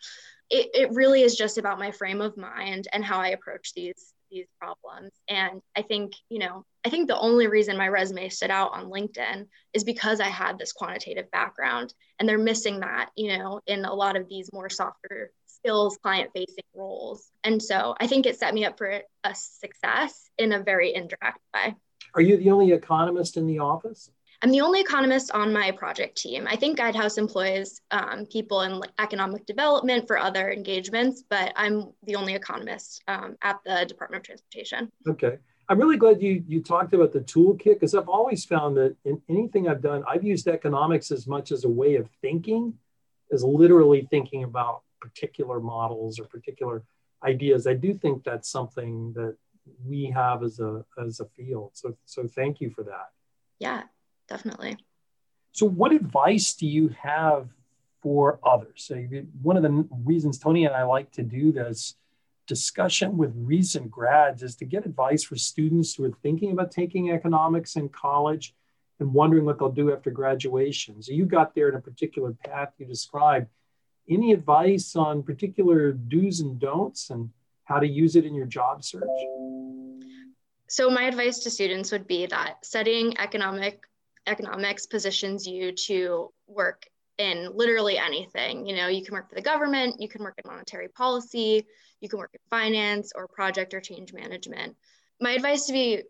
it, 0.50 0.70
it 0.74 0.90
really 0.92 1.22
is 1.22 1.36
just 1.36 1.58
about 1.58 1.78
my 1.78 1.90
frame 1.90 2.20
of 2.20 2.36
mind 2.36 2.88
and 2.92 3.04
how 3.04 3.20
I 3.20 3.28
approach 3.28 3.74
these 3.74 4.12
these 4.30 4.46
problems. 4.60 5.12
And 5.28 5.62
I 5.76 5.82
think, 5.82 6.12
you 6.28 6.38
know, 6.38 6.64
I 6.84 6.90
think 6.90 7.08
the 7.08 7.18
only 7.18 7.46
reason 7.46 7.76
my 7.76 7.88
resume 7.88 8.28
stood 8.28 8.50
out 8.50 8.72
on 8.72 8.90
LinkedIn 8.90 9.46
is 9.72 9.84
because 9.84 10.20
I 10.20 10.28
had 10.28 10.58
this 10.58 10.72
quantitative 10.72 11.30
background 11.30 11.94
and 12.18 12.28
they're 12.28 12.38
missing 12.38 12.80
that, 12.80 13.10
you 13.16 13.38
know, 13.38 13.60
in 13.66 13.84
a 13.84 13.94
lot 13.94 14.16
of 14.16 14.28
these 14.28 14.50
more 14.52 14.68
softer 14.68 15.30
skills 15.46 15.98
client 16.02 16.30
facing 16.34 16.64
roles. 16.74 17.30
And 17.42 17.62
so 17.62 17.94
I 17.98 18.06
think 18.06 18.26
it 18.26 18.38
set 18.38 18.54
me 18.54 18.64
up 18.64 18.78
for 18.78 19.00
a 19.24 19.34
success 19.34 20.28
in 20.36 20.52
a 20.52 20.62
very 20.62 20.94
indirect 20.94 21.38
way. 21.54 21.74
Are 22.14 22.22
you 22.22 22.36
the 22.36 22.50
only 22.50 22.72
economist 22.72 23.36
in 23.36 23.46
the 23.46 23.58
office? 23.58 24.10
I'm 24.42 24.50
the 24.50 24.60
only 24.60 24.80
economist 24.80 25.32
on 25.32 25.52
my 25.52 25.72
project 25.72 26.16
team. 26.16 26.46
I 26.48 26.56
think 26.56 26.78
Guidehouse 26.78 27.18
employs 27.18 27.80
um, 27.90 28.24
people 28.26 28.62
in 28.62 28.80
economic 29.00 29.46
development 29.46 30.06
for 30.06 30.16
other 30.16 30.52
engagements, 30.52 31.24
but 31.28 31.52
I'm 31.56 31.92
the 32.04 32.14
only 32.14 32.34
economist 32.34 33.02
um, 33.08 33.36
at 33.42 33.58
the 33.64 33.84
Department 33.88 34.20
of 34.22 34.26
Transportation. 34.26 34.90
Okay. 35.08 35.38
I'm 35.68 35.78
really 35.78 35.96
glad 35.96 36.22
you, 36.22 36.42
you 36.46 36.62
talked 36.62 36.94
about 36.94 37.12
the 37.12 37.20
toolkit 37.20 37.74
because 37.74 37.94
I've 37.94 38.08
always 38.08 38.44
found 38.44 38.76
that 38.76 38.96
in 39.04 39.20
anything 39.28 39.68
I've 39.68 39.82
done, 39.82 40.02
I've 40.08 40.24
used 40.24 40.46
economics 40.46 41.10
as 41.10 41.26
much 41.26 41.52
as 41.52 41.64
a 41.64 41.68
way 41.68 41.96
of 41.96 42.08
thinking 42.22 42.74
as 43.32 43.44
literally 43.44 44.06
thinking 44.10 44.44
about 44.44 44.82
particular 45.00 45.60
models 45.60 46.18
or 46.18 46.24
particular 46.24 46.82
ideas. 47.24 47.66
I 47.66 47.74
do 47.74 47.94
think 47.94 48.24
that's 48.24 48.50
something 48.50 49.12
that 49.14 49.36
we 49.84 50.06
have 50.06 50.42
as 50.42 50.60
a 50.60 50.84
as 51.04 51.20
a 51.20 51.26
field. 51.26 51.72
So 51.74 51.96
so 52.06 52.26
thank 52.26 52.60
you 52.60 52.70
for 52.70 52.84
that. 52.84 53.08
Yeah, 53.58 53.82
definitely. 54.28 54.76
So, 55.52 55.66
what 55.66 55.92
advice 55.92 56.54
do 56.54 56.66
you 56.66 56.88
have 57.02 57.48
for 58.02 58.38
others? 58.44 58.84
So, 58.84 58.94
one 59.42 59.56
of 59.56 59.62
the 59.62 59.88
reasons 60.04 60.38
Tony 60.38 60.66
and 60.66 60.74
I 60.74 60.84
like 60.84 61.10
to 61.12 61.22
do 61.22 61.52
this 61.52 61.96
discussion 62.46 63.16
with 63.16 63.32
recent 63.34 63.90
grads 63.90 64.42
is 64.42 64.56
to 64.56 64.64
get 64.64 64.86
advice 64.86 65.22
for 65.22 65.36
students 65.36 65.94
who 65.94 66.04
are 66.04 66.12
thinking 66.22 66.52
about 66.52 66.70
taking 66.70 67.10
economics 67.10 67.76
in 67.76 67.88
college 67.88 68.54
and 69.00 69.12
wondering 69.12 69.44
what 69.44 69.58
they'll 69.58 69.70
do 69.70 69.92
after 69.92 70.10
graduation. 70.10 71.02
So, 71.02 71.12
you 71.12 71.24
got 71.24 71.54
there 71.54 71.68
in 71.68 71.74
a 71.74 71.80
particular 71.80 72.32
path 72.44 72.72
you 72.78 72.86
described. 72.86 73.48
Any 74.08 74.32
advice 74.32 74.96
on 74.96 75.22
particular 75.22 75.92
do's 75.92 76.40
and 76.40 76.58
don'ts 76.58 77.10
and 77.10 77.30
how 77.64 77.78
to 77.78 77.86
use 77.86 78.16
it 78.16 78.24
in 78.24 78.34
your 78.34 78.46
job 78.46 78.82
search? 78.82 79.02
So, 80.68 80.90
my 80.90 81.04
advice 81.04 81.40
to 81.40 81.50
students 81.50 81.90
would 81.92 82.06
be 82.06 82.26
that 82.26 82.64
studying 82.64 83.18
economic 83.18 83.82
economics 84.28 84.86
positions 84.86 85.46
you 85.46 85.72
to 85.72 86.32
work 86.46 86.86
in 87.18 87.50
literally 87.54 87.98
anything. 87.98 88.66
You 88.66 88.76
know, 88.76 88.86
you 88.86 89.04
can 89.04 89.14
work 89.14 89.28
for 89.28 89.34
the 89.34 89.42
government, 89.42 90.00
you 90.00 90.08
can 90.08 90.22
work 90.22 90.38
in 90.42 90.48
monetary 90.48 90.88
policy, 90.88 91.66
you 92.00 92.08
can 92.08 92.18
work 92.18 92.30
in 92.32 92.40
finance 92.48 93.12
or 93.14 93.26
project 93.26 93.74
or 93.74 93.80
change 93.80 94.12
management. 94.12 94.76
My 95.20 95.32
advice 95.32 95.66
to 95.66 95.72
be 95.72 96.02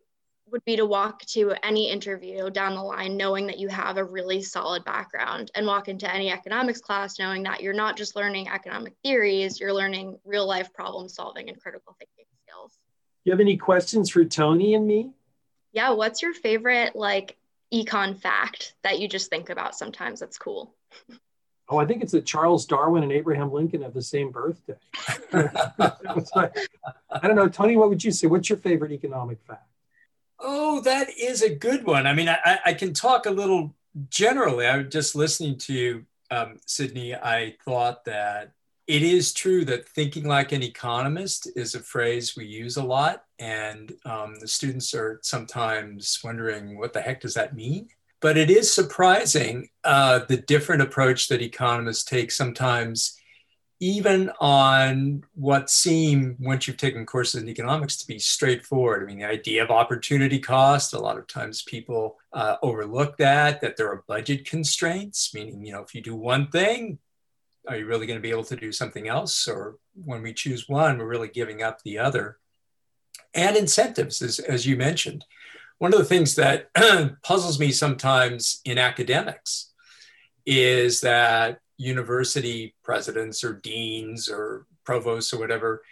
would 0.51 0.65
be 0.65 0.77
to 0.77 0.87
walk 0.87 1.23
to 1.27 1.53
any 1.63 1.91
interview 1.91 2.49
down 2.51 2.75
the 2.75 2.83
line 2.83 3.17
knowing 3.17 3.47
that 3.47 3.59
you 3.59 3.69
have 3.69 3.99
a 3.99 4.05
really 4.05 4.41
solid 4.43 4.85
background 4.85 5.51
and 5.55 5.67
walk 5.67 5.89
into 5.89 6.13
any 6.13 6.31
economics 6.31 6.81
class 6.81 7.19
knowing 7.19 7.43
that 7.43 7.63
you're 7.63 7.75
not 7.75 7.99
just 7.99 8.17
learning 8.17 8.49
economic 8.49 8.95
theories, 9.03 9.61
you're 9.61 9.75
learning 9.75 10.19
real 10.25 10.47
life 10.47 10.73
problem 10.73 11.09
solving 11.09 11.49
and 11.49 11.61
critical 11.61 11.95
thinking 11.99 12.25
skills. 12.47 12.73
Do 12.73 13.31
you 13.31 13.33
have 13.33 13.41
any 13.41 13.57
questions 13.57 14.09
for 14.11 14.25
Tony 14.25 14.75
and 14.75 14.87
me? 14.87 15.11
Yeah, 15.73 15.91
what's 15.91 16.23
your 16.23 16.33
favorite 16.33 16.97
like 16.97 17.37
econ 17.73 18.19
fact 18.19 18.75
that 18.83 18.99
you 18.99 19.09
just 19.09 19.31
think 19.31 19.51
about 19.51 19.75
sometimes 19.75 20.21
that's 20.21 20.39
cool? 20.39 20.75
Oh, 21.71 21.77
I 21.77 21.85
think 21.85 22.03
it's 22.03 22.13
that 22.13 22.25
Charles 22.25 22.65
Darwin 22.65 23.03
and 23.03 23.13
Abraham 23.13 23.53
Lincoln 23.53 23.83
have 23.83 23.93
the 23.93 24.03
same 24.03 24.31
birthday. 24.31 24.77
I 25.33 25.93
don't 27.23 27.37
know, 27.37 27.49
Tony. 27.49 27.77
What 27.77 27.91
would 27.91 28.03
you 28.03 28.11
say? 28.11 28.27
What's 28.27 28.49
your 28.49 28.59
favorite 28.59 28.93
economic 28.93 29.39
fact? 29.47 29.69
Oh, 30.41 30.81
that 30.83 31.09
is 31.19 31.43
a 31.43 31.55
good 31.55 31.85
one. 31.85 32.07
I 32.07 32.15
mean, 32.15 32.29
I, 32.29 32.59
I 32.65 32.73
can 32.73 32.95
talk 32.95 33.27
a 33.27 33.31
little 33.31 33.75
generally. 34.09 34.67
I 34.67 34.79
was 34.79 34.87
just 34.89 35.15
listening 35.15 35.59
to 35.59 35.75
you, 35.75 36.07
um, 36.31 36.59
Sydney. 36.65 37.15
I 37.15 37.57
thought 37.65 38.05
that 38.07 38.53
it 38.87 39.03
is 39.03 39.35
true 39.35 39.65
that 39.67 39.89
thinking 39.89 40.25
like 40.25 40.53
an 40.53 40.63
economist 40.63 41.51
is 41.55 41.75
a 41.75 41.81
phrase 41.81 42.35
we 42.37 42.47
use 42.47 42.79
a 42.79 42.85
lot, 42.85 43.25
and 43.39 43.93
um, 44.05 44.37
the 44.41 44.49
students 44.49 44.95
are 44.95 45.21
sometimes 45.23 46.19
wondering 46.25 46.79
what 46.79 46.93
the 46.93 47.01
heck 47.01 47.21
does 47.21 47.35
that 47.35 47.55
mean? 47.55 47.89
But 48.21 48.37
it 48.37 48.51
is 48.51 48.73
surprising 48.73 49.69
uh, 49.85 50.21
the 50.29 50.39
different 50.39 50.83
approach 50.83 51.29
that 51.29 51.41
economists 51.41 52.03
take 52.03 52.33
sometimes, 52.33 53.17
even 53.79 54.31
on 54.41 55.23
what 55.35 55.71
seem, 55.71 56.37
once 56.41 56.67
you've 56.67 56.77
taken 56.77 57.07
courses 57.07 57.43
in 57.43 57.49
economics, 57.49 57.97
to 57.99 58.07
be 58.09 58.19
straightforward. 58.19 59.05
I 59.05 59.07
mean, 59.07 59.21
the 59.21 59.27
idea 59.27 59.63
of 59.63 59.71
opportunity 59.71 60.41
cost, 60.41 60.95
a 60.95 60.99
lot 60.99 61.17
of 61.17 61.29
times 61.29 61.63
people 61.63 62.19
uh, 62.33 62.57
overlook 62.61 63.19
that, 63.19 63.61
that 63.61 63.77
there 63.77 63.89
are 63.89 64.03
budget 64.09 64.45
constraints, 64.45 65.33
meaning, 65.33 65.65
you 65.65 65.73
know, 65.73 65.83
if 65.83 65.95
you 65.95 66.01
do 66.01 66.17
one 66.17 66.49
thing, 66.49 66.99
are 67.69 67.77
you 67.77 67.87
really 67.87 68.07
going 68.07 68.19
to 68.19 68.23
be 68.23 68.31
able 68.31 68.45
to 68.45 68.57
do 68.57 68.73
something 68.73 69.07
else? 69.07 69.47
Or 69.47 69.77
when 70.05 70.23
we 70.23 70.33
choose 70.33 70.69
one, 70.69 70.99
we're 70.99 71.07
really 71.07 71.29
giving 71.29 71.63
up 71.63 71.83
the 71.83 71.99
other. 71.99 72.39
And 73.35 73.57
incentives, 73.57 74.23
as, 74.23 74.39
as 74.39 74.67
you 74.67 74.77
mentioned. 74.77 75.25
One 75.79 75.93
of 75.93 75.99
the 75.99 76.05
things 76.05 76.35
that 76.35 76.71
puzzles 77.23 77.61
me 77.61 77.71
sometimes 77.71 78.61
in 78.65 78.79
academics 78.79 79.73
is 80.45 81.01
that 81.03 81.61
university 81.77 82.75
presidents 82.83 83.45
or 83.45 83.55
deans 83.55 84.29
or 84.29 84.67
provosts 84.85 85.33
or 85.33 85.39
whatever 85.39 85.83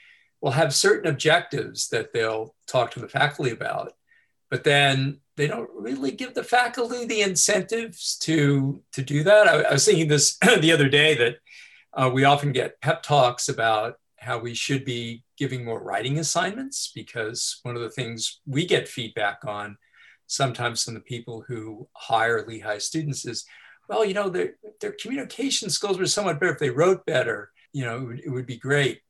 will 0.40 0.50
have 0.50 0.75
certain 0.75 1.11
objectives 1.11 1.88
that 1.88 2.12
they'll 2.12 2.54
talk 2.66 2.90
to 2.90 3.00
the 3.00 3.09
faculty 3.09 3.52
about, 3.52 3.92
but 4.50 4.64
then 4.64 5.21
they 5.37 5.47
don't 5.47 5.71
really 5.75 6.11
give 6.11 6.35
the 6.35 6.42
faculty 6.42 7.04
the 7.04 7.21
incentives 7.21 8.16
to 8.18 8.83
to 8.92 9.02
do 9.02 9.23
that. 9.23 9.47
I, 9.47 9.62
I 9.62 9.73
was 9.73 9.85
thinking 9.85 10.09
this 10.09 10.38
the 10.61 10.73
other 10.73 10.88
day 10.88 11.14
that 11.14 11.37
uh, 11.92 12.11
we 12.12 12.25
often 12.25 12.52
get 12.52 12.80
pep 12.80 13.02
talks 13.02 13.49
about 13.49 13.97
how 14.26 14.38
we 14.38 14.54
should 14.54 14.85
be 14.85 15.23
giving 15.38 15.64
more 15.64 15.83
writing 15.83 16.18
assignments 16.18 16.90
because 16.95 17.61
one 17.62 17.76
of 17.76 17.83
the 17.83 17.90
things 17.90 18.40
we 18.45 18.66
get 18.66 18.88
feedback 18.88 19.38
on 19.47 19.78
sometimes 20.26 20.83
from 20.83 20.95
the 20.95 21.00
people 21.00 21.45
who 21.47 21.88
hire 21.92 22.45
Lehigh 22.45 22.78
students 22.78 23.25
is, 23.25 23.47
well, 23.88 24.04
you 24.04 24.14
know, 24.14 24.28
their, 24.28 24.54
their 24.80 24.97
communication 25.00 25.71
skills 25.71 25.97
were 25.97 26.06
somewhat 26.06 26.40
better 26.40 26.52
if 26.52 26.59
they 26.59 26.71
wrote 26.71 27.06
better. 27.06 27.52
You 27.73 27.85
know, 27.85 27.97
it 27.97 28.04
would, 28.04 28.21
it 28.25 28.30
would 28.30 28.47
be 28.47 28.56
great. 28.56 29.00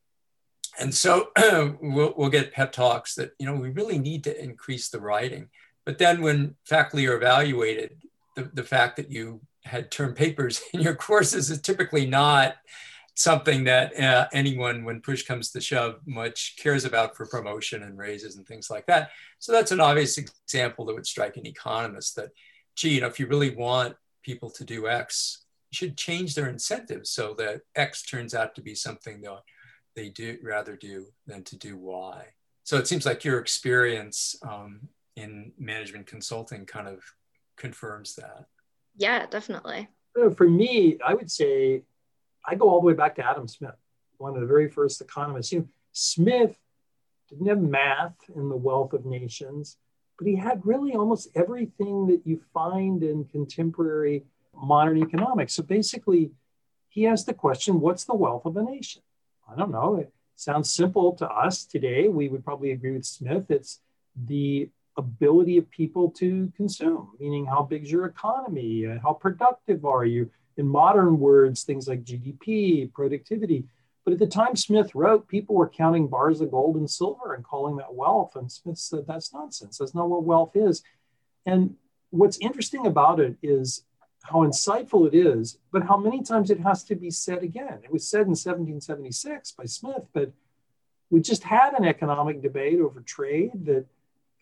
And 0.79 0.95
so 0.95 1.31
we'll, 1.81 2.13
we'll 2.17 2.29
get 2.29 2.53
pep 2.53 2.73
talks 2.73 3.15
that, 3.15 3.31
you 3.39 3.47
know, 3.47 3.55
we 3.55 3.71
really 3.71 3.99
need 3.99 4.25
to 4.25 4.43
increase 4.43 4.91
the 4.91 5.01
writing. 5.01 5.49
But 5.87 5.97
then 5.97 6.21
when 6.21 6.57
faculty 6.67 7.07
are 7.09 7.17
evaluated, 7.17 7.97
the, 8.35 8.51
the 8.53 8.65
fact 8.65 8.97
that 8.97 9.11
you 9.11 9.41
had 9.65 9.91
term 9.91 10.13
papers 10.13 10.61
in 10.75 10.83
your 10.83 10.95
courses 10.95 11.51
is 11.51 11.61
typically 11.63 12.05
not 12.05 12.57
something 13.17 13.65
that 13.65 13.99
uh, 13.99 14.29
anyone, 14.33 14.85
when 14.85 15.01
push 15.01 15.25
comes 15.25 15.51
to 15.51 15.61
shove, 15.61 16.01
much 16.07 16.55
cares 16.59 16.85
about 16.85 17.17
for 17.17 17.27
promotion 17.27 17.83
and 17.83 17.97
raises 17.97 18.37
and 18.37 18.47
things 18.47 18.71
like 18.71 18.87
that. 18.87 19.11
So 19.39 19.53
that's 19.53 19.73
an 19.73 19.81
obvious 19.81 20.19
example 20.19 20.85
that 20.85 20.95
would 20.95 21.07
strike 21.07 21.39
an 21.39 21.47
economist 21.47 22.17
that, 22.17 22.29
gee, 22.77 22.95
you 22.95 23.01
know, 23.01 23.07
if 23.07 23.19
you 23.19 23.27
really 23.27 23.55
want 23.55 23.97
people 24.23 24.51
to 24.51 24.65
do 24.65 24.87
X, 24.87 25.47
you 25.71 25.77
should 25.77 25.97
change 25.97 26.35
their 26.35 26.49
incentives 26.49 27.11
so 27.11 27.35
that 27.39 27.63
X 27.75 28.05
turns 28.05 28.35
out 28.35 28.55
to 28.55 28.61
be 28.61 28.75
something 28.75 29.23
that 29.23 29.41
they 29.95 30.11
do 30.11 30.37
rather 30.43 30.77
do 30.77 31.07
than 31.27 31.43
to 31.45 31.57
do 31.57 31.79
Y. 31.79 32.27
So 32.65 32.77
it 32.77 32.87
seems 32.87 33.07
like 33.07 33.25
your 33.25 33.39
experience 33.39 34.37
um, 34.43 34.89
in 35.17 35.53
management 35.59 36.07
consulting 36.07 36.67
kind 36.67 36.87
of 36.87 37.01
confirms 37.57 38.15
that. 38.17 38.45
Yeah, 38.99 39.25
definitely. 39.25 39.89
For 40.37 40.49
me, 40.49 40.99
I 41.07 41.15
would 41.15 41.31
say 41.31 41.83
I 42.47 42.55
go 42.55 42.69
all 42.69 42.81
the 42.81 42.87
way 42.87 42.95
back 42.95 43.17
to 43.17 43.27
Adam 43.27 43.49
Smith, 43.49 43.77
one 44.19 44.35
of 44.35 44.41
the 44.41 44.47
very 44.47 44.69
first 44.69 45.01
economists. 45.01 45.53
You 45.53 45.61
know, 45.61 45.69
Smith 45.93 46.57
didn't 47.29 47.47
have 47.47 47.61
math 47.61 48.15
in 48.35 48.49
the 48.49 48.57
Wealth 48.57 48.93
of 48.93 49.05
Nations, 49.05 49.79
but 50.19 50.27
he 50.27 50.37
had 50.37 50.65
really 50.65 50.93
almost 50.93 51.29
everything 51.35 52.07
that 52.07 52.23
you 52.25 52.41
find 52.55 53.03
in 53.03 53.25
contemporary 53.25 54.25
modern 54.55 54.99
economics. 54.99 55.55
So 55.55 55.63
basically, 55.63 56.31
he 56.89 57.07
asked 57.07 57.27
the 57.27 57.35
question 57.35 57.81
what's 57.81 58.05
the 58.05 58.15
wealth 58.15 58.47
of 58.47 58.57
a 58.57 58.63
nation? 58.63 59.03
I 59.51 59.57
don't 59.57 59.71
know. 59.71 59.97
It 59.97 60.13
sounds 60.37 60.71
simple 60.71 61.13
to 61.17 61.29
us 61.29 61.65
today. 61.65 62.09
We 62.09 62.29
would 62.29 62.45
probably 62.45 62.73
agree 62.73 62.93
with 62.93 63.05
Smith. 63.05 63.51
It's 63.51 63.81
the 64.17 64.71
ability 64.97 65.59
of 65.59 65.71
people 65.71 66.11
to 66.11 66.51
consume, 66.57 67.11
meaning 67.21 67.45
how 67.45 67.63
big 67.63 67.85
is 67.85 67.93
your 67.93 68.07
economy, 68.07 68.87
uh, 68.87 68.99
how 69.03 69.13
productive 69.13 69.85
are 69.85 70.07
you? 70.07 70.31
In 70.57 70.67
modern 70.67 71.19
words, 71.19 71.63
things 71.63 71.87
like 71.89 72.05
GDP, 72.05 72.93
productivity. 72.93 73.65
But 74.05 74.13
at 74.13 74.19
the 74.19 74.27
time 74.27 74.57
Smith 74.57 74.95
wrote, 74.95 75.29
people 75.29 75.57
were 75.57 75.69
counting 75.69 76.07
bars 76.07 76.41
of 76.41 76.51
gold 76.51 76.77
and 76.77 76.89
silver 76.89 77.35
and 77.35 77.45
calling 77.45 77.77
that 77.77 77.95
wealth. 77.95 78.37
And 78.37 78.51
Smith 78.51 78.79
said, 78.79 79.05
that's 79.07 79.35
nonsense. 79.35 79.79
That's 79.79 79.95
not 79.95 80.09
what 80.09 80.23
wealth 80.23 80.53
is. 80.55 80.83
And 81.45 81.77
what's 82.11 82.39
interesting 82.39 82.87
about 82.87 83.21
it 83.21 83.37
is 83.43 83.83
how 84.23 84.45
insightful 84.45 85.07
it 85.07 85.15
is, 85.15 85.59
but 85.73 85.85
how 85.85 85.97
many 85.97 86.23
times 86.23 86.51
it 86.51 86.61
has 86.61 86.83
to 86.85 86.95
be 86.95 87.11
said 87.11 87.43
again. 87.43 87.81
It 87.85 87.93
was 87.93 88.09
said 88.09 88.23
in 88.23 88.35
1776 88.35 89.53
by 89.53 89.65
Smith, 89.67 90.07
but 90.13 90.33
we 91.11 91.21
just 91.21 91.45
had 91.45 91.75
an 91.75 91.85
economic 91.85 92.43
debate 92.43 92.81
over 92.81 93.01
trade 93.01 93.53
that 93.67 93.87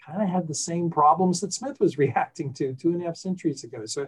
kind 0.05 0.23
of 0.23 0.29
had 0.29 0.49
the 0.49 0.55
same 0.55 0.91
problems 0.91 1.41
that 1.41 1.53
Smith 1.53 1.79
was 1.81 1.99
reacting 2.05 2.53
to 2.55 2.75
two 2.75 2.91
and 2.91 3.03
a 3.03 3.07
half 3.07 3.17
centuries 3.17 3.65
ago. 3.65 3.85
So, 3.87 4.07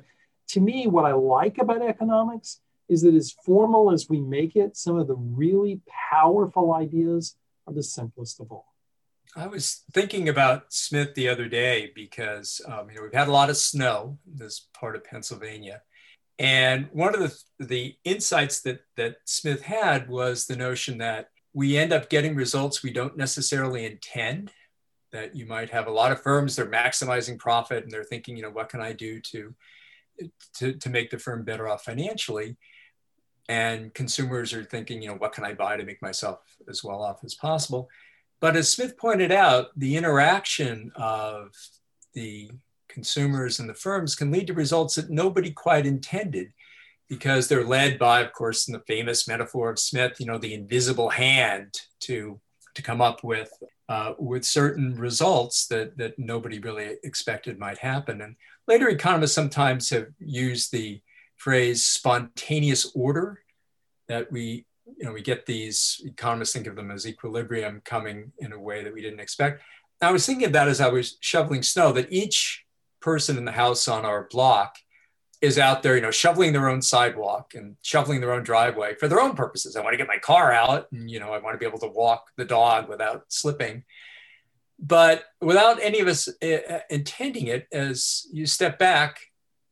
to 0.48 0.60
me, 0.60 0.86
what 0.86 1.04
I 1.04 1.12
like 1.12 1.58
about 1.58 1.82
economics 1.82 2.60
is 2.88 3.02
that 3.02 3.14
as 3.14 3.34
formal 3.44 3.90
as 3.90 4.08
we 4.08 4.20
make 4.20 4.56
it, 4.56 4.76
some 4.76 4.96
of 4.96 5.08
the 5.08 5.16
really 5.16 5.80
powerful 6.10 6.74
ideas 6.74 7.36
are 7.66 7.74
the 7.74 7.82
simplest 7.82 8.40
of 8.40 8.52
all. 8.52 8.66
I 9.34 9.48
was 9.48 9.82
thinking 9.92 10.28
about 10.28 10.72
Smith 10.72 11.14
the 11.14 11.28
other 11.28 11.48
day 11.48 11.90
because 11.94 12.60
um, 12.66 12.88
you 12.88 12.96
know 12.96 13.02
we've 13.02 13.12
had 13.12 13.28
a 13.28 13.32
lot 13.32 13.50
of 13.50 13.56
snow 13.56 14.18
in 14.26 14.38
this 14.38 14.68
part 14.72 14.96
of 14.96 15.04
Pennsylvania, 15.04 15.82
and 16.38 16.88
one 16.92 17.14
of 17.14 17.20
the 17.20 17.64
the 17.64 17.96
insights 18.04 18.60
that 18.62 18.80
that 18.96 19.16
Smith 19.24 19.62
had 19.62 20.08
was 20.08 20.46
the 20.46 20.56
notion 20.56 20.98
that 20.98 21.28
we 21.56 21.78
end 21.78 21.90
up 21.90 22.10
getting 22.10 22.34
results 22.36 22.82
we 22.82 22.92
don't 22.92 23.16
necessarily 23.16 23.86
intend 23.86 24.52
that 25.10 25.34
you 25.34 25.46
might 25.46 25.70
have 25.70 25.86
a 25.86 25.90
lot 25.90 26.12
of 26.12 26.22
firms 26.22 26.54
they're 26.54 26.66
maximizing 26.66 27.38
profit 27.38 27.82
and 27.82 27.90
they're 27.90 28.04
thinking 28.04 28.36
you 28.36 28.42
know 28.42 28.50
what 28.50 28.68
can 28.68 28.82
i 28.82 28.92
do 28.92 29.18
to 29.20 29.54
to, 30.56 30.72
to 30.74 30.90
make 30.90 31.10
the 31.10 31.18
firm 31.18 31.44
better 31.44 31.68
off 31.68 31.84
financially 31.84 32.56
and 33.48 33.94
consumers 33.94 34.52
are 34.52 34.64
thinking 34.64 35.00
you 35.00 35.08
know 35.08 35.14
what 35.14 35.32
can 35.32 35.44
i 35.44 35.52
buy 35.52 35.76
to 35.76 35.84
make 35.84 36.02
myself 36.02 36.40
as 36.68 36.82
well 36.82 37.02
off 37.02 37.22
as 37.24 37.34
possible 37.34 37.88
but 38.40 38.56
as 38.56 38.68
smith 38.68 38.96
pointed 38.96 39.32
out 39.32 39.68
the 39.76 39.96
interaction 39.96 40.90
of 40.96 41.48
the 42.14 42.50
consumers 42.88 43.60
and 43.60 43.68
the 43.68 43.74
firms 43.74 44.14
can 44.14 44.30
lead 44.30 44.46
to 44.46 44.54
results 44.54 44.94
that 44.94 45.10
nobody 45.10 45.50
quite 45.50 45.86
intended 45.86 46.52
because 47.08 47.46
they're 47.46 47.64
led 47.64 47.98
by 47.98 48.20
of 48.20 48.32
course 48.32 48.66
in 48.66 48.72
the 48.72 48.82
famous 48.86 49.28
metaphor 49.28 49.70
of 49.70 49.78
smith 49.78 50.18
you 50.18 50.26
know 50.26 50.38
the 50.38 50.54
invisible 50.54 51.10
hand 51.10 51.74
to 52.00 52.40
to 52.74 52.82
come 52.82 53.00
up 53.00 53.22
with 53.22 53.50
uh, 53.88 54.14
with 54.18 54.44
certain 54.44 54.96
results 54.96 55.66
that, 55.68 55.96
that 55.96 56.18
nobody 56.18 56.58
really 56.58 56.96
expected 57.04 57.58
might 57.58 57.78
happen. 57.78 58.20
And 58.20 58.36
later 58.66 58.88
economists 58.88 59.34
sometimes 59.34 59.90
have 59.90 60.08
used 60.18 60.72
the 60.72 61.00
phrase 61.36 61.84
spontaneous 61.84 62.92
order 62.94 63.40
that 64.08 64.30
we 64.30 64.64
you 64.96 65.04
know 65.04 65.12
we 65.12 65.22
get 65.22 65.46
these 65.46 66.00
economists 66.04 66.52
think 66.52 66.66
of 66.66 66.76
them 66.76 66.90
as 66.90 67.06
equilibrium 67.06 67.82
coming 67.84 68.32
in 68.38 68.52
a 68.52 68.58
way 68.58 68.82
that 68.82 68.94
we 68.94 69.02
didn't 69.02 69.20
expect 69.20 69.62
i 70.00 70.10
was 70.10 70.24
thinking 70.24 70.46
of 70.46 70.52
that 70.52 70.68
as 70.68 70.80
i 70.80 70.88
was 70.88 71.18
shoveling 71.20 71.62
snow 71.62 71.92
that 71.92 72.12
each 72.12 72.64
person 73.00 73.36
in 73.36 73.44
the 73.44 73.52
house 73.52 73.88
on 73.88 74.04
our 74.04 74.26
block 74.30 74.76
is 75.40 75.58
out 75.58 75.82
there, 75.82 75.94
you 75.96 76.02
know, 76.02 76.10
shoveling 76.10 76.52
their 76.52 76.68
own 76.68 76.80
sidewalk 76.80 77.54
and 77.54 77.76
shoveling 77.82 78.20
their 78.20 78.32
own 78.32 78.42
driveway 78.42 78.94
for 78.94 79.06
their 79.06 79.20
own 79.20 79.34
purposes. 79.34 79.76
I 79.76 79.80
want 79.80 79.92
to 79.92 79.98
get 79.98 80.08
my 80.08 80.18
car 80.18 80.52
out 80.52 80.86
and, 80.92 81.10
you 81.10 81.20
know, 81.20 81.32
I 81.32 81.38
want 81.38 81.54
to 81.54 81.58
be 81.58 81.66
able 81.66 81.78
to 81.80 81.88
walk 81.88 82.26
the 82.36 82.44
dog 82.44 82.88
without 82.88 83.24
slipping. 83.28 83.84
But 84.78 85.24
without 85.40 85.80
any 85.80 86.00
of 86.00 86.08
us 86.08 86.28
uh, 86.42 86.80
intending 86.90 87.46
it, 87.46 87.66
as 87.72 88.26
you 88.32 88.46
step 88.46 88.78
back, 88.78 89.20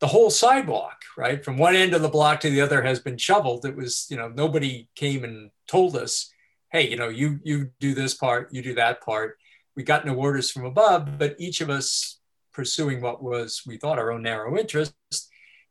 the 0.00 0.06
whole 0.08 0.30
sidewalk, 0.30 1.02
right, 1.16 1.44
from 1.44 1.56
one 1.56 1.76
end 1.76 1.94
of 1.94 2.02
the 2.02 2.08
block 2.08 2.40
to 2.40 2.50
the 2.50 2.60
other 2.60 2.82
has 2.82 3.00
been 3.00 3.16
shoveled. 3.16 3.64
It 3.64 3.76
was, 3.76 4.06
you 4.10 4.16
know, 4.16 4.28
nobody 4.28 4.88
came 4.94 5.24
and 5.24 5.50
told 5.66 5.96
us, 5.96 6.30
hey, 6.72 6.88
you 6.88 6.96
know, 6.96 7.08
you 7.08 7.38
you 7.44 7.70
do 7.80 7.94
this 7.94 8.14
part, 8.14 8.52
you 8.52 8.62
do 8.62 8.74
that 8.74 9.02
part. 9.02 9.38
We 9.76 9.82
got 9.82 10.06
no 10.06 10.14
orders 10.14 10.50
from 10.50 10.64
above, 10.64 11.18
but 11.18 11.36
each 11.38 11.60
of 11.60 11.70
us 11.70 12.18
pursuing 12.52 13.00
what 13.00 13.22
was 13.22 13.62
we 13.66 13.76
thought 13.76 13.98
our 13.98 14.12
own 14.12 14.22
narrow 14.22 14.56
interest 14.56 14.94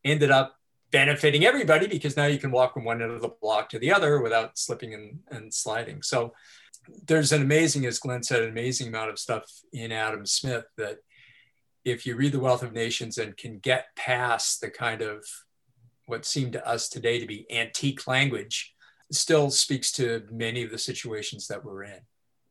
ended 0.04 0.32
up 0.32 0.56
benefiting 0.92 1.44
everybody 1.44 1.88
because 1.88 2.16
now 2.16 2.26
you 2.26 2.38
can 2.38 2.52
walk 2.52 2.74
from 2.74 2.84
one 2.84 3.02
end 3.02 3.12
of 3.12 3.22
the 3.22 3.36
block 3.42 3.70
to 3.70 3.80
the 3.80 3.92
other 3.92 4.22
without 4.22 4.58
slipping 4.58 4.94
and, 4.94 5.20
and 5.32 5.54
sliding. 5.54 6.04
So 6.04 6.34
there's 7.08 7.32
an 7.32 7.42
amazing, 7.42 7.86
as 7.86 8.00
Glenn 8.00 8.24
said, 8.24 8.42
an 8.42 8.50
amazing 8.50 8.88
amount 8.88 9.10
of 9.10 9.20
stuff 9.20 9.46
in 9.72 9.92
Adam 9.92 10.26
Smith 10.26 10.66
that 10.78 10.98
if 11.86 12.06
you 12.06 12.16
read 12.16 12.32
The 12.32 12.40
Wealth 12.40 12.64
of 12.64 12.74
Nations 12.74 13.18
and 13.18 13.36
can 13.36 13.60
get 13.60 13.88
past 13.96 14.62
the 14.62 14.70
kind 14.70 15.02
of 15.02 15.26
what 16.06 16.26
seemed 16.26 16.54
to 16.54 16.68
us 16.68 16.90
today 16.90 17.20
to 17.20 17.26
be 17.26 17.46
antique 17.52 18.08
language, 18.08 18.74
still 19.12 19.50
speaks 19.52 19.92
to 19.94 20.24
many 20.32 20.64
of 20.64 20.72
the 20.72 20.78
situations 20.78 21.48
that 21.48 21.64
we're 21.64 21.84
in. 21.84 22.00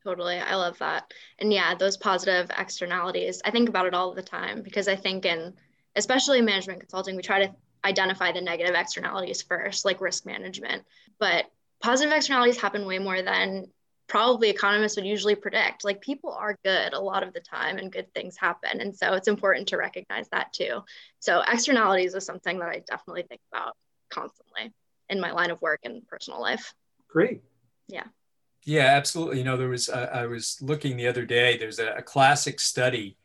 Totally. 0.05 0.39
I 0.39 0.57
love 0.57 0.79
that. 0.79 1.13
And 1.39 1.53
yeah, 1.53 1.75
those 1.75 1.97
positive 1.97 2.51
externalities, 2.59 3.41
I 3.45 3.51
think 3.51 3.69
about 3.69 3.87
it 3.87 3.95
all 3.95 4.15
the 4.15 4.23
time 4.23 4.63
because 4.63 4.89
I 4.89 4.97
think 4.97 5.25
in, 5.25 5.55
especially 5.97 6.41
management 6.41 6.81
consulting, 6.81 7.15
we 7.15 7.23
try 7.23 7.47
to 7.47 7.55
identify 7.85 8.33
the 8.33 8.41
negative 8.41 8.75
externalities 8.75 9.43
first, 9.43 9.85
like 9.85 10.01
risk 10.01 10.27
management. 10.27 10.83
But 11.19 11.47
positive 11.81 12.13
externalities 12.13 12.61
happen 12.61 12.87
way 12.87 12.99
more 12.99 13.23
than 13.23 13.69
probably 14.13 14.51
economists 14.51 14.97
would 14.97 15.07
usually 15.07 15.35
predict. 15.35 15.87
Like 15.87 16.03
people 16.03 16.33
are 16.35 16.59
good 16.67 16.93
a 16.93 17.01
lot 17.01 17.23
of 17.23 17.33
the 17.33 17.41
time 17.41 17.79
and 17.79 17.91
good 17.91 18.13
things 18.13 18.37
happen. 18.37 18.83
And 18.83 18.95
so 18.95 19.15
it's 19.15 19.27
important 19.27 19.69
to 19.69 19.79
recognize 19.79 20.29
that 20.33 20.53
too. 20.53 20.83
So 21.19 21.43
externalities 21.51 22.15
is 22.15 22.27
something 22.27 22.59
that 22.59 22.69
I 22.69 22.83
definitely 22.87 23.23
think 23.23 23.41
about 23.51 23.75
constantly 24.11 24.75
in 25.09 25.19
my 25.19 25.33
line 25.33 25.51
of 25.51 25.63
work 25.63 25.81
and 25.85 26.07
personal 26.07 26.43
life. 26.43 26.75
Great. 27.09 27.41
Yeah. 27.89 28.05
Yeah, 28.67 28.85
absolutely. 28.85 29.39
You 29.39 29.45
know, 29.45 29.57
there 29.57 29.71
was, 29.71 29.89
uh, 29.89 30.11
I 30.13 30.27
was 30.27 30.59
looking 30.61 30.99
the 30.99 31.09
other 31.09 31.25
day, 31.25 31.57
there's 31.57 31.79
a, 31.79 31.95
a 31.95 32.03
classic 32.03 32.61
study 32.61 33.17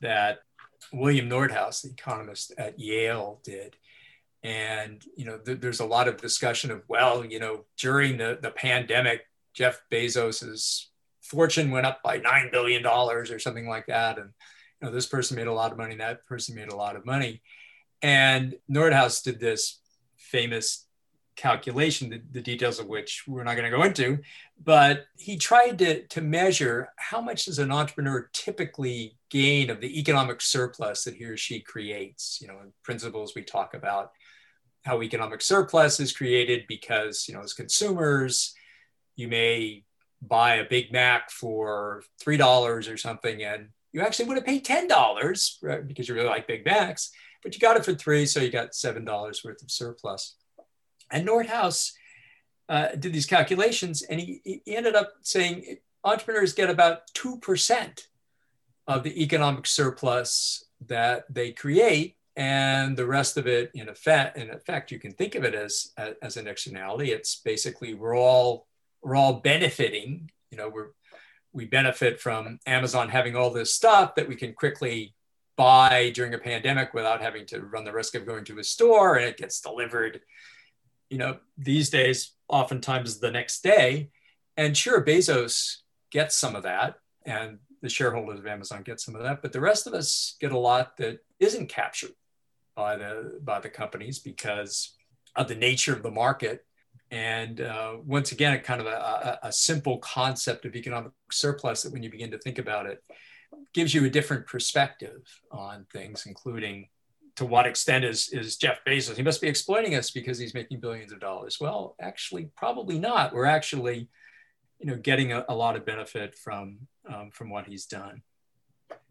that 0.00 0.38
William 0.90 1.28
Nordhaus, 1.28 1.82
the 1.82 1.90
economist 1.90 2.54
at 2.56 2.80
Yale, 2.80 3.40
did. 3.44 3.76
And, 4.42 5.04
you 5.18 5.26
know, 5.26 5.36
th- 5.36 5.60
there's 5.60 5.80
a 5.80 5.84
lot 5.84 6.08
of 6.08 6.16
discussion 6.16 6.70
of, 6.70 6.82
well, 6.88 7.26
you 7.26 7.40
know, 7.40 7.66
during 7.76 8.16
the, 8.16 8.38
the 8.40 8.50
pandemic, 8.50 9.26
Jeff 9.54 9.80
Bezos's 9.90 10.90
fortune 11.22 11.70
went 11.70 11.86
up 11.86 12.02
by 12.02 12.18
$9 12.18 12.52
billion 12.52 12.84
or 12.86 13.38
something 13.38 13.68
like 13.68 13.86
that. 13.86 14.18
And, 14.18 14.30
you 14.80 14.86
know, 14.86 14.94
this 14.94 15.06
person 15.06 15.36
made 15.36 15.46
a 15.46 15.52
lot 15.52 15.72
of 15.72 15.78
money, 15.78 15.94
that 15.96 16.26
person 16.26 16.54
made 16.54 16.68
a 16.68 16.76
lot 16.76 16.96
of 16.96 17.06
money. 17.06 17.40
And 18.02 18.54
Nordhaus 18.70 19.22
did 19.22 19.40
this 19.40 19.80
famous 20.16 20.86
calculation, 21.36 22.10
the, 22.10 22.22
the, 22.32 22.40
details 22.40 22.78
of 22.78 22.86
which 22.86 23.24
we're 23.26 23.42
not 23.42 23.56
going 23.56 23.70
to 23.70 23.76
go 23.76 23.82
into, 23.82 24.18
but 24.62 25.06
he 25.16 25.36
tried 25.36 25.78
to, 25.78 26.06
to 26.06 26.20
measure 26.20 26.88
how 26.96 27.20
much 27.20 27.46
does 27.46 27.58
an 27.58 27.72
entrepreneur 27.72 28.30
typically 28.32 29.16
gain 29.30 29.70
of 29.70 29.80
the 29.80 29.98
economic 29.98 30.40
surplus 30.40 31.04
that 31.04 31.14
he 31.14 31.24
or 31.24 31.36
she 31.36 31.60
creates. 31.60 32.38
You 32.40 32.48
know, 32.48 32.60
in 32.62 32.72
principles 32.82 33.34
we 33.34 33.42
talk 33.42 33.74
about 33.74 34.12
how 34.84 35.02
economic 35.02 35.40
surplus 35.40 35.98
is 35.98 36.12
created 36.12 36.66
because, 36.68 37.26
you 37.26 37.34
know, 37.34 37.42
as 37.42 37.54
consumers, 37.54 38.54
you 39.16 39.28
may 39.28 39.84
buy 40.22 40.56
a 40.56 40.68
Big 40.68 40.92
Mac 40.92 41.30
for 41.30 42.02
$3 42.22 42.92
or 42.92 42.96
something 42.96 43.42
and 43.42 43.68
you 43.92 44.00
actually 44.00 44.26
would 44.26 44.36
have 44.36 44.46
paid 44.46 44.64
$10 44.64 45.62
right, 45.62 45.86
because 45.86 46.08
you 46.08 46.14
really 46.14 46.28
like 46.28 46.48
Big 46.48 46.64
Macs, 46.64 47.10
but 47.42 47.54
you 47.54 47.60
got 47.60 47.76
it 47.76 47.84
for 47.84 47.94
three, 47.94 48.26
so 48.26 48.40
you 48.40 48.50
got 48.50 48.72
$7 48.72 49.04
worth 49.44 49.62
of 49.62 49.70
surplus. 49.70 50.36
And 51.12 51.28
Nordhaus 51.28 51.92
uh, 52.68 52.88
did 52.98 53.12
these 53.12 53.26
calculations 53.26 54.02
and 54.02 54.20
he, 54.20 54.40
he 54.44 54.76
ended 54.76 54.96
up 54.96 55.12
saying 55.22 55.76
entrepreneurs 56.02 56.54
get 56.54 56.70
about 56.70 57.02
2% 57.14 58.00
of 58.86 59.02
the 59.02 59.22
economic 59.22 59.66
surplus 59.66 60.64
that 60.86 61.24
they 61.32 61.52
create 61.52 62.16
and 62.36 62.96
the 62.96 63.06
rest 63.06 63.36
of 63.36 63.46
it 63.46 63.70
in 63.74 63.88
effect 63.88 64.36
in 64.36 64.50
effect 64.50 64.90
you 64.90 64.98
can 64.98 65.12
think 65.12 65.34
of 65.34 65.44
it 65.44 65.54
as 65.54 65.92
as 66.20 66.36
an 66.36 66.48
externality 66.48 67.12
it's 67.12 67.36
basically 67.36 67.94
we're 67.94 68.16
all 68.16 68.66
we're 69.04 69.16
all 69.16 69.34
benefiting 69.34 70.30
you 70.50 70.58
know 70.58 70.68
we're 70.68 70.88
we 71.52 71.64
benefit 71.64 72.20
from 72.20 72.58
amazon 72.66 73.08
having 73.08 73.36
all 73.36 73.50
this 73.50 73.72
stuff 73.72 74.14
that 74.14 74.28
we 74.28 74.34
can 74.34 74.52
quickly 74.52 75.14
buy 75.56 76.10
during 76.14 76.34
a 76.34 76.38
pandemic 76.38 76.92
without 76.94 77.20
having 77.20 77.46
to 77.46 77.60
run 77.60 77.84
the 77.84 77.92
risk 77.92 78.16
of 78.16 78.26
going 78.26 78.44
to 78.44 78.58
a 78.58 78.64
store 78.64 79.16
and 79.16 79.26
it 79.26 79.36
gets 79.36 79.60
delivered 79.60 80.20
you 81.10 81.18
know, 81.18 81.38
these 81.56 81.90
days, 81.90 82.32
oftentimes 82.48 83.18
the 83.18 83.30
next 83.30 83.62
day. 83.62 84.10
And 84.56 84.76
sure, 84.76 85.04
Bezos 85.04 85.76
gets 86.10 86.36
some 86.36 86.56
of 86.56 86.64
that, 86.64 86.96
and 87.24 87.58
the 87.82 87.88
shareholders 87.88 88.40
of 88.40 88.46
Amazon 88.46 88.82
get 88.82 89.00
some 89.00 89.14
of 89.14 89.22
that, 89.22 89.42
but 89.42 89.52
the 89.52 89.60
rest 89.60 89.86
of 89.86 89.94
us 89.94 90.36
get 90.40 90.50
a 90.50 90.58
lot 90.58 90.96
that 90.96 91.20
isn't 91.38 91.68
captured 91.68 92.14
by 92.74 92.96
the 92.96 93.38
by 93.42 93.60
the 93.60 93.68
companies 93.68 94.18
because 94.18 94.96
of 95.36 95.46
the 95.46 95.54
nature 95.54 95.92
of 95.92 96.02
the 96.02 96.10
market. 96.10 96.64
And 97.14 97.60
uh, 97.60 97.98
once 98.04 98.32
again, 98.32 98.54
a 98.54 98.58
kind 98.58 98.80
of 98.80 98.88
a, 98.88 99.38
a, 99.44 99.46
a 99.46 99.52
simple 99.52 99.98
concept 99.98 100.64
of 100.64 100.74
economic 100.74 101.12
surplus 101.30 101.84
that, 101.84 101.92
when 101.92 102.02
you 102.02 102.10
begin 102.10 102.32
to 102.32 102.38
think 102.38 102.58
about 102.58 102.86
it, 102.86 103.04
gives 103.72 103.94
you 103.94 104.04
a 104.04 104.10
different 104.10 104.48
perspective 104.48 105.22
on 105.52 105.86
things, 105.92 106.26
including 106.26 106.88
to 107.36 107.46
what 107.46 107.68
extent 107.68 108.04
is, 108.04 108.30
is 108.30 108.56
Jeff 108.56 108.84
Bezos? 108.84 109.16
He 109.16 109.22
must 109.22 109.40
be 109.40 109.46
exploiting 109.46 109.94
us 109.94 110.10
because 110.10 110.38
he's 110.38 110.54
making 110.54 110.80
billions 110.80 111.12
of 111.12 111.20
dollars. 111.20 111.58
Well, 111.60 111.94
actually, 112.00 112.50
probably 112.56 112.98
not. 112.98 113.32
We're 113.32 113.44
actually, 113.44 114.08
you 114.80 114.86
know, 114.86 114.96
getting 114.96 115.30
a, 115.30 115.44
a 115.48 115.54
lot 115.54 115.76
of 115.76 115.86
benefit 115.86 116.34
from 116.34 116.78
um, 117.08 117.30
from 117.30 117.48
what 117.48 117.68
he's 117.68 117.86
done. 117.86 118.22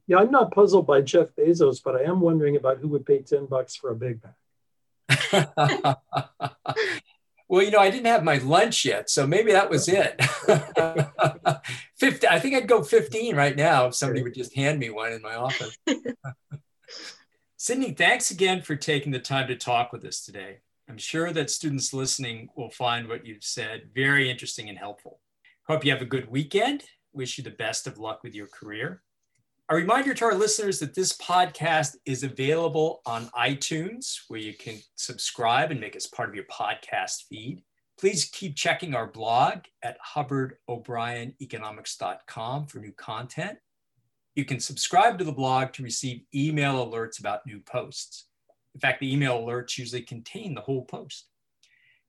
Yeah, 0.07 0.17
I'm 0.17 0.31
not 0.31 0.51
puzzled 0.51 0.85
by 0.85 0.99
Jeff 0.99 1.29
Bezos, 1.39 1.81
but 1.81 1.95
I 1.95 2.01
am 2.01 2.19
wondering 2.19 2.57
about 2.57 2.79
who 2.79 2.89
would 2.89 3.05
pay 3.05 3.21
ten 3.21 3.45
bucks 3.45 3.77
for 3.77 3.91
a 3.91 3.95
Big 3.95 4.19
Mac. 4.21 5.47
well, 7.53 7.61
you 7.61 7.69
know, 7.69 7.77
I 7.77 7.91
didn't 7.91 8.07
have 8.07 8.23
my 8.23 8.37
lunch 8.37 8.83
yet, 8.83 9.11
so 9.11 9.27
maybe 9.27 9.51
that 9.51 9.69
was 9.69 9.87
oh. 9.87 9.93
it. 9.93 11.59
50, 11.97 12.27
I 12.27 12.39
think 12.39 12.55
I'd 12.55 12.67
go 12.67 12.81
15 12.81 13.35
right 13.35 13.55
now 13.55 13.85
if 13.85 13.93
somebody 13.93 14.23
would 14.23 14.33
just 14.33 14.55
hand 14.55 14.79
me 14.79 14.89
one 14.89 15.11
in 15.11 15.21
my 15.21 15.35
office. 15.35 15.77
Sydney, 17.57 17.91
thanks 17.91 18.31
again 18.31 18.63
for 18.63 18.75
taking 18.75 19.11
the 19.11 19.19
time 19.19 19.47
to 19.49 19.55
talk 19.55 19.93
with 19.93 20.03
us 20.03 20.25
today. 20.25 20.61
I'm 20.89 20.97
sure 20.97 21.31
that 21.31 21.51
students 21.51 21.93
listening 21.93 22.49
will 22.55 22.71
find 22.71 23.07
what 23.07 23.23
you've 23.23 23.43
said 23.43 23.91
very 23.93 24.31
interesting 24.31 24.67
and 24.67 24.77
helpful. 24.79 25.19
Hope 25.67 25.85
you 25.85 25.91
have 25.91 26.01
a 26.01 26.05
good 26.05 26.31
weekend. 26.31 26.83
Wish 27.13 27.37
you 27.37 27.43
the 27.43 27.51
best 27.51 27.85
of 27.85 27.99
luck 27.99 28.23
with 28.23 28.33
your 28.33 28.47
career. 28.47 29.03
A 29.69 29.75
reminder 29.75 30.13
to 30.13 30.25
our 30.25 30.35
listeners 30.35 30.79
that 30.79 30.93
this 30.93 31.13
podcast 31.13 31.95
is 32.05 32.23
available 32.23 32.99
on 33.05 33.27
iTunes, 33.27 34.23
where 34.27 34.41
you 34.41 34.53
can 34.53 34.77
subscribe 34.95 35.71
and 35.71 35.79
make 35.79 35.95
us 35.95 36.05
part 36.05 36.27
of 36.27 36.35
your 36.35 36.43
podcast 36.51 37.27
feed. 37.29 37.63
Please 37.97 38.25
keep 38.25 38.57
checking 38.57 38.93
our 38.93 39.07
blog 39.07 39.59
at 39.81 39.95
hubbardobrieneconomics.com 40.15 42.67
for 42.67 42.79
new 42.79 42.91
content. 42.91 43.57
You 44.35 44.43
can 44.43 44.59
subscribe 44.59 45.17
to 45.19 45.23
the 45.23 45.31
blog 45.31 45.71
to 45.73 45.83
receive 45.83 46.23
email 46.35 46.85
alerts 46.85 47.21
about 47.21 47.47
new 47.47 47.61
posts. 47.61 48.25
In 48.75 48.81
fact, 48.81 48.99
the 48.99 49.13
email 49.13 49.39
alerts 49.39 49.77
usually 49.77 50.01
contain 50.01 50.53
the 50.53 50.61
whole 50.61 50.83
post. 50.83 51.29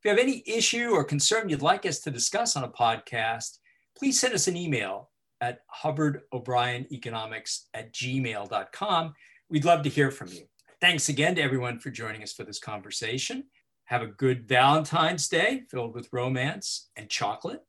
If 0.01 0.07
you 0.07 0.11
have 0.11 0.19
any 0.19 0.43
issue 0.45 0.91
or 0.91 1.05
concern 1.05 1.49
you'd 1.49 1.63
like 1.63 1.87
us 1.87 2.01
to 2.01 2.11
discuss 2.11 2.57
on 2.57 2.65
a 2.65 2.69
podcast, 2.69 3.59
please 3.97 4.19
send 4.19 4.35
us 4.35 4.49
an 4.49 4.57
email 4.57 5.11
at 5.45 5.59
hubbardobrieneconomics 5.83 7.65
at 7.75 7.93
gmail.com. 7.93 9.15
We'd 9.51 9.65
love 9.65 9.83
to 9.83 9.91
hear 9.91 10.11
from 10.11 10.29
you. 10.29 10.45
Thanks 10.81 11.09
again 11.09 11.35
to 11.35 11.43
everyone 11.43 11.79
for 11.79 11.91
joining 11.91 12.23
us 12.23 12.33
for 12.33 12.45
this 12.45 12.59
conversation. 12.59 13.45
Have 13.85 14.03
a 14.03 14.07
good 14.07 14.49
Valentine's 14.49 15.29
Day 15.29 15.63
filled 15.71 15.95
with 15.95 16.09
romance 16.13 16.89
and 16.97 17.11
chocolate. 17.11 17.63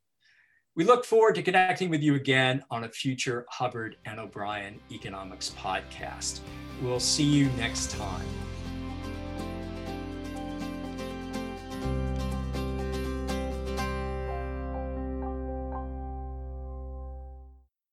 We 0.74 0.84
look 0.84 1.04
forward 1.04 1.34
to 1.36 1.42
connecting 1.42 1.90
with 1.90 2.02
you 2.02 2.14
again 2.14 2.62
on 2.70 2.84
a 2.84 2.88
future 2.88 3.46
Hubbard 3.50 3.96
and 4.06 4.18
O'Brien 4.18 4.80
Economics 4.90 5.54
podcast. 5.58 6.40
We'll 6.82 7.00
see 7.00 7.24
you 7.24 7.46
next 7.58 7.90
time. 7.90 8.55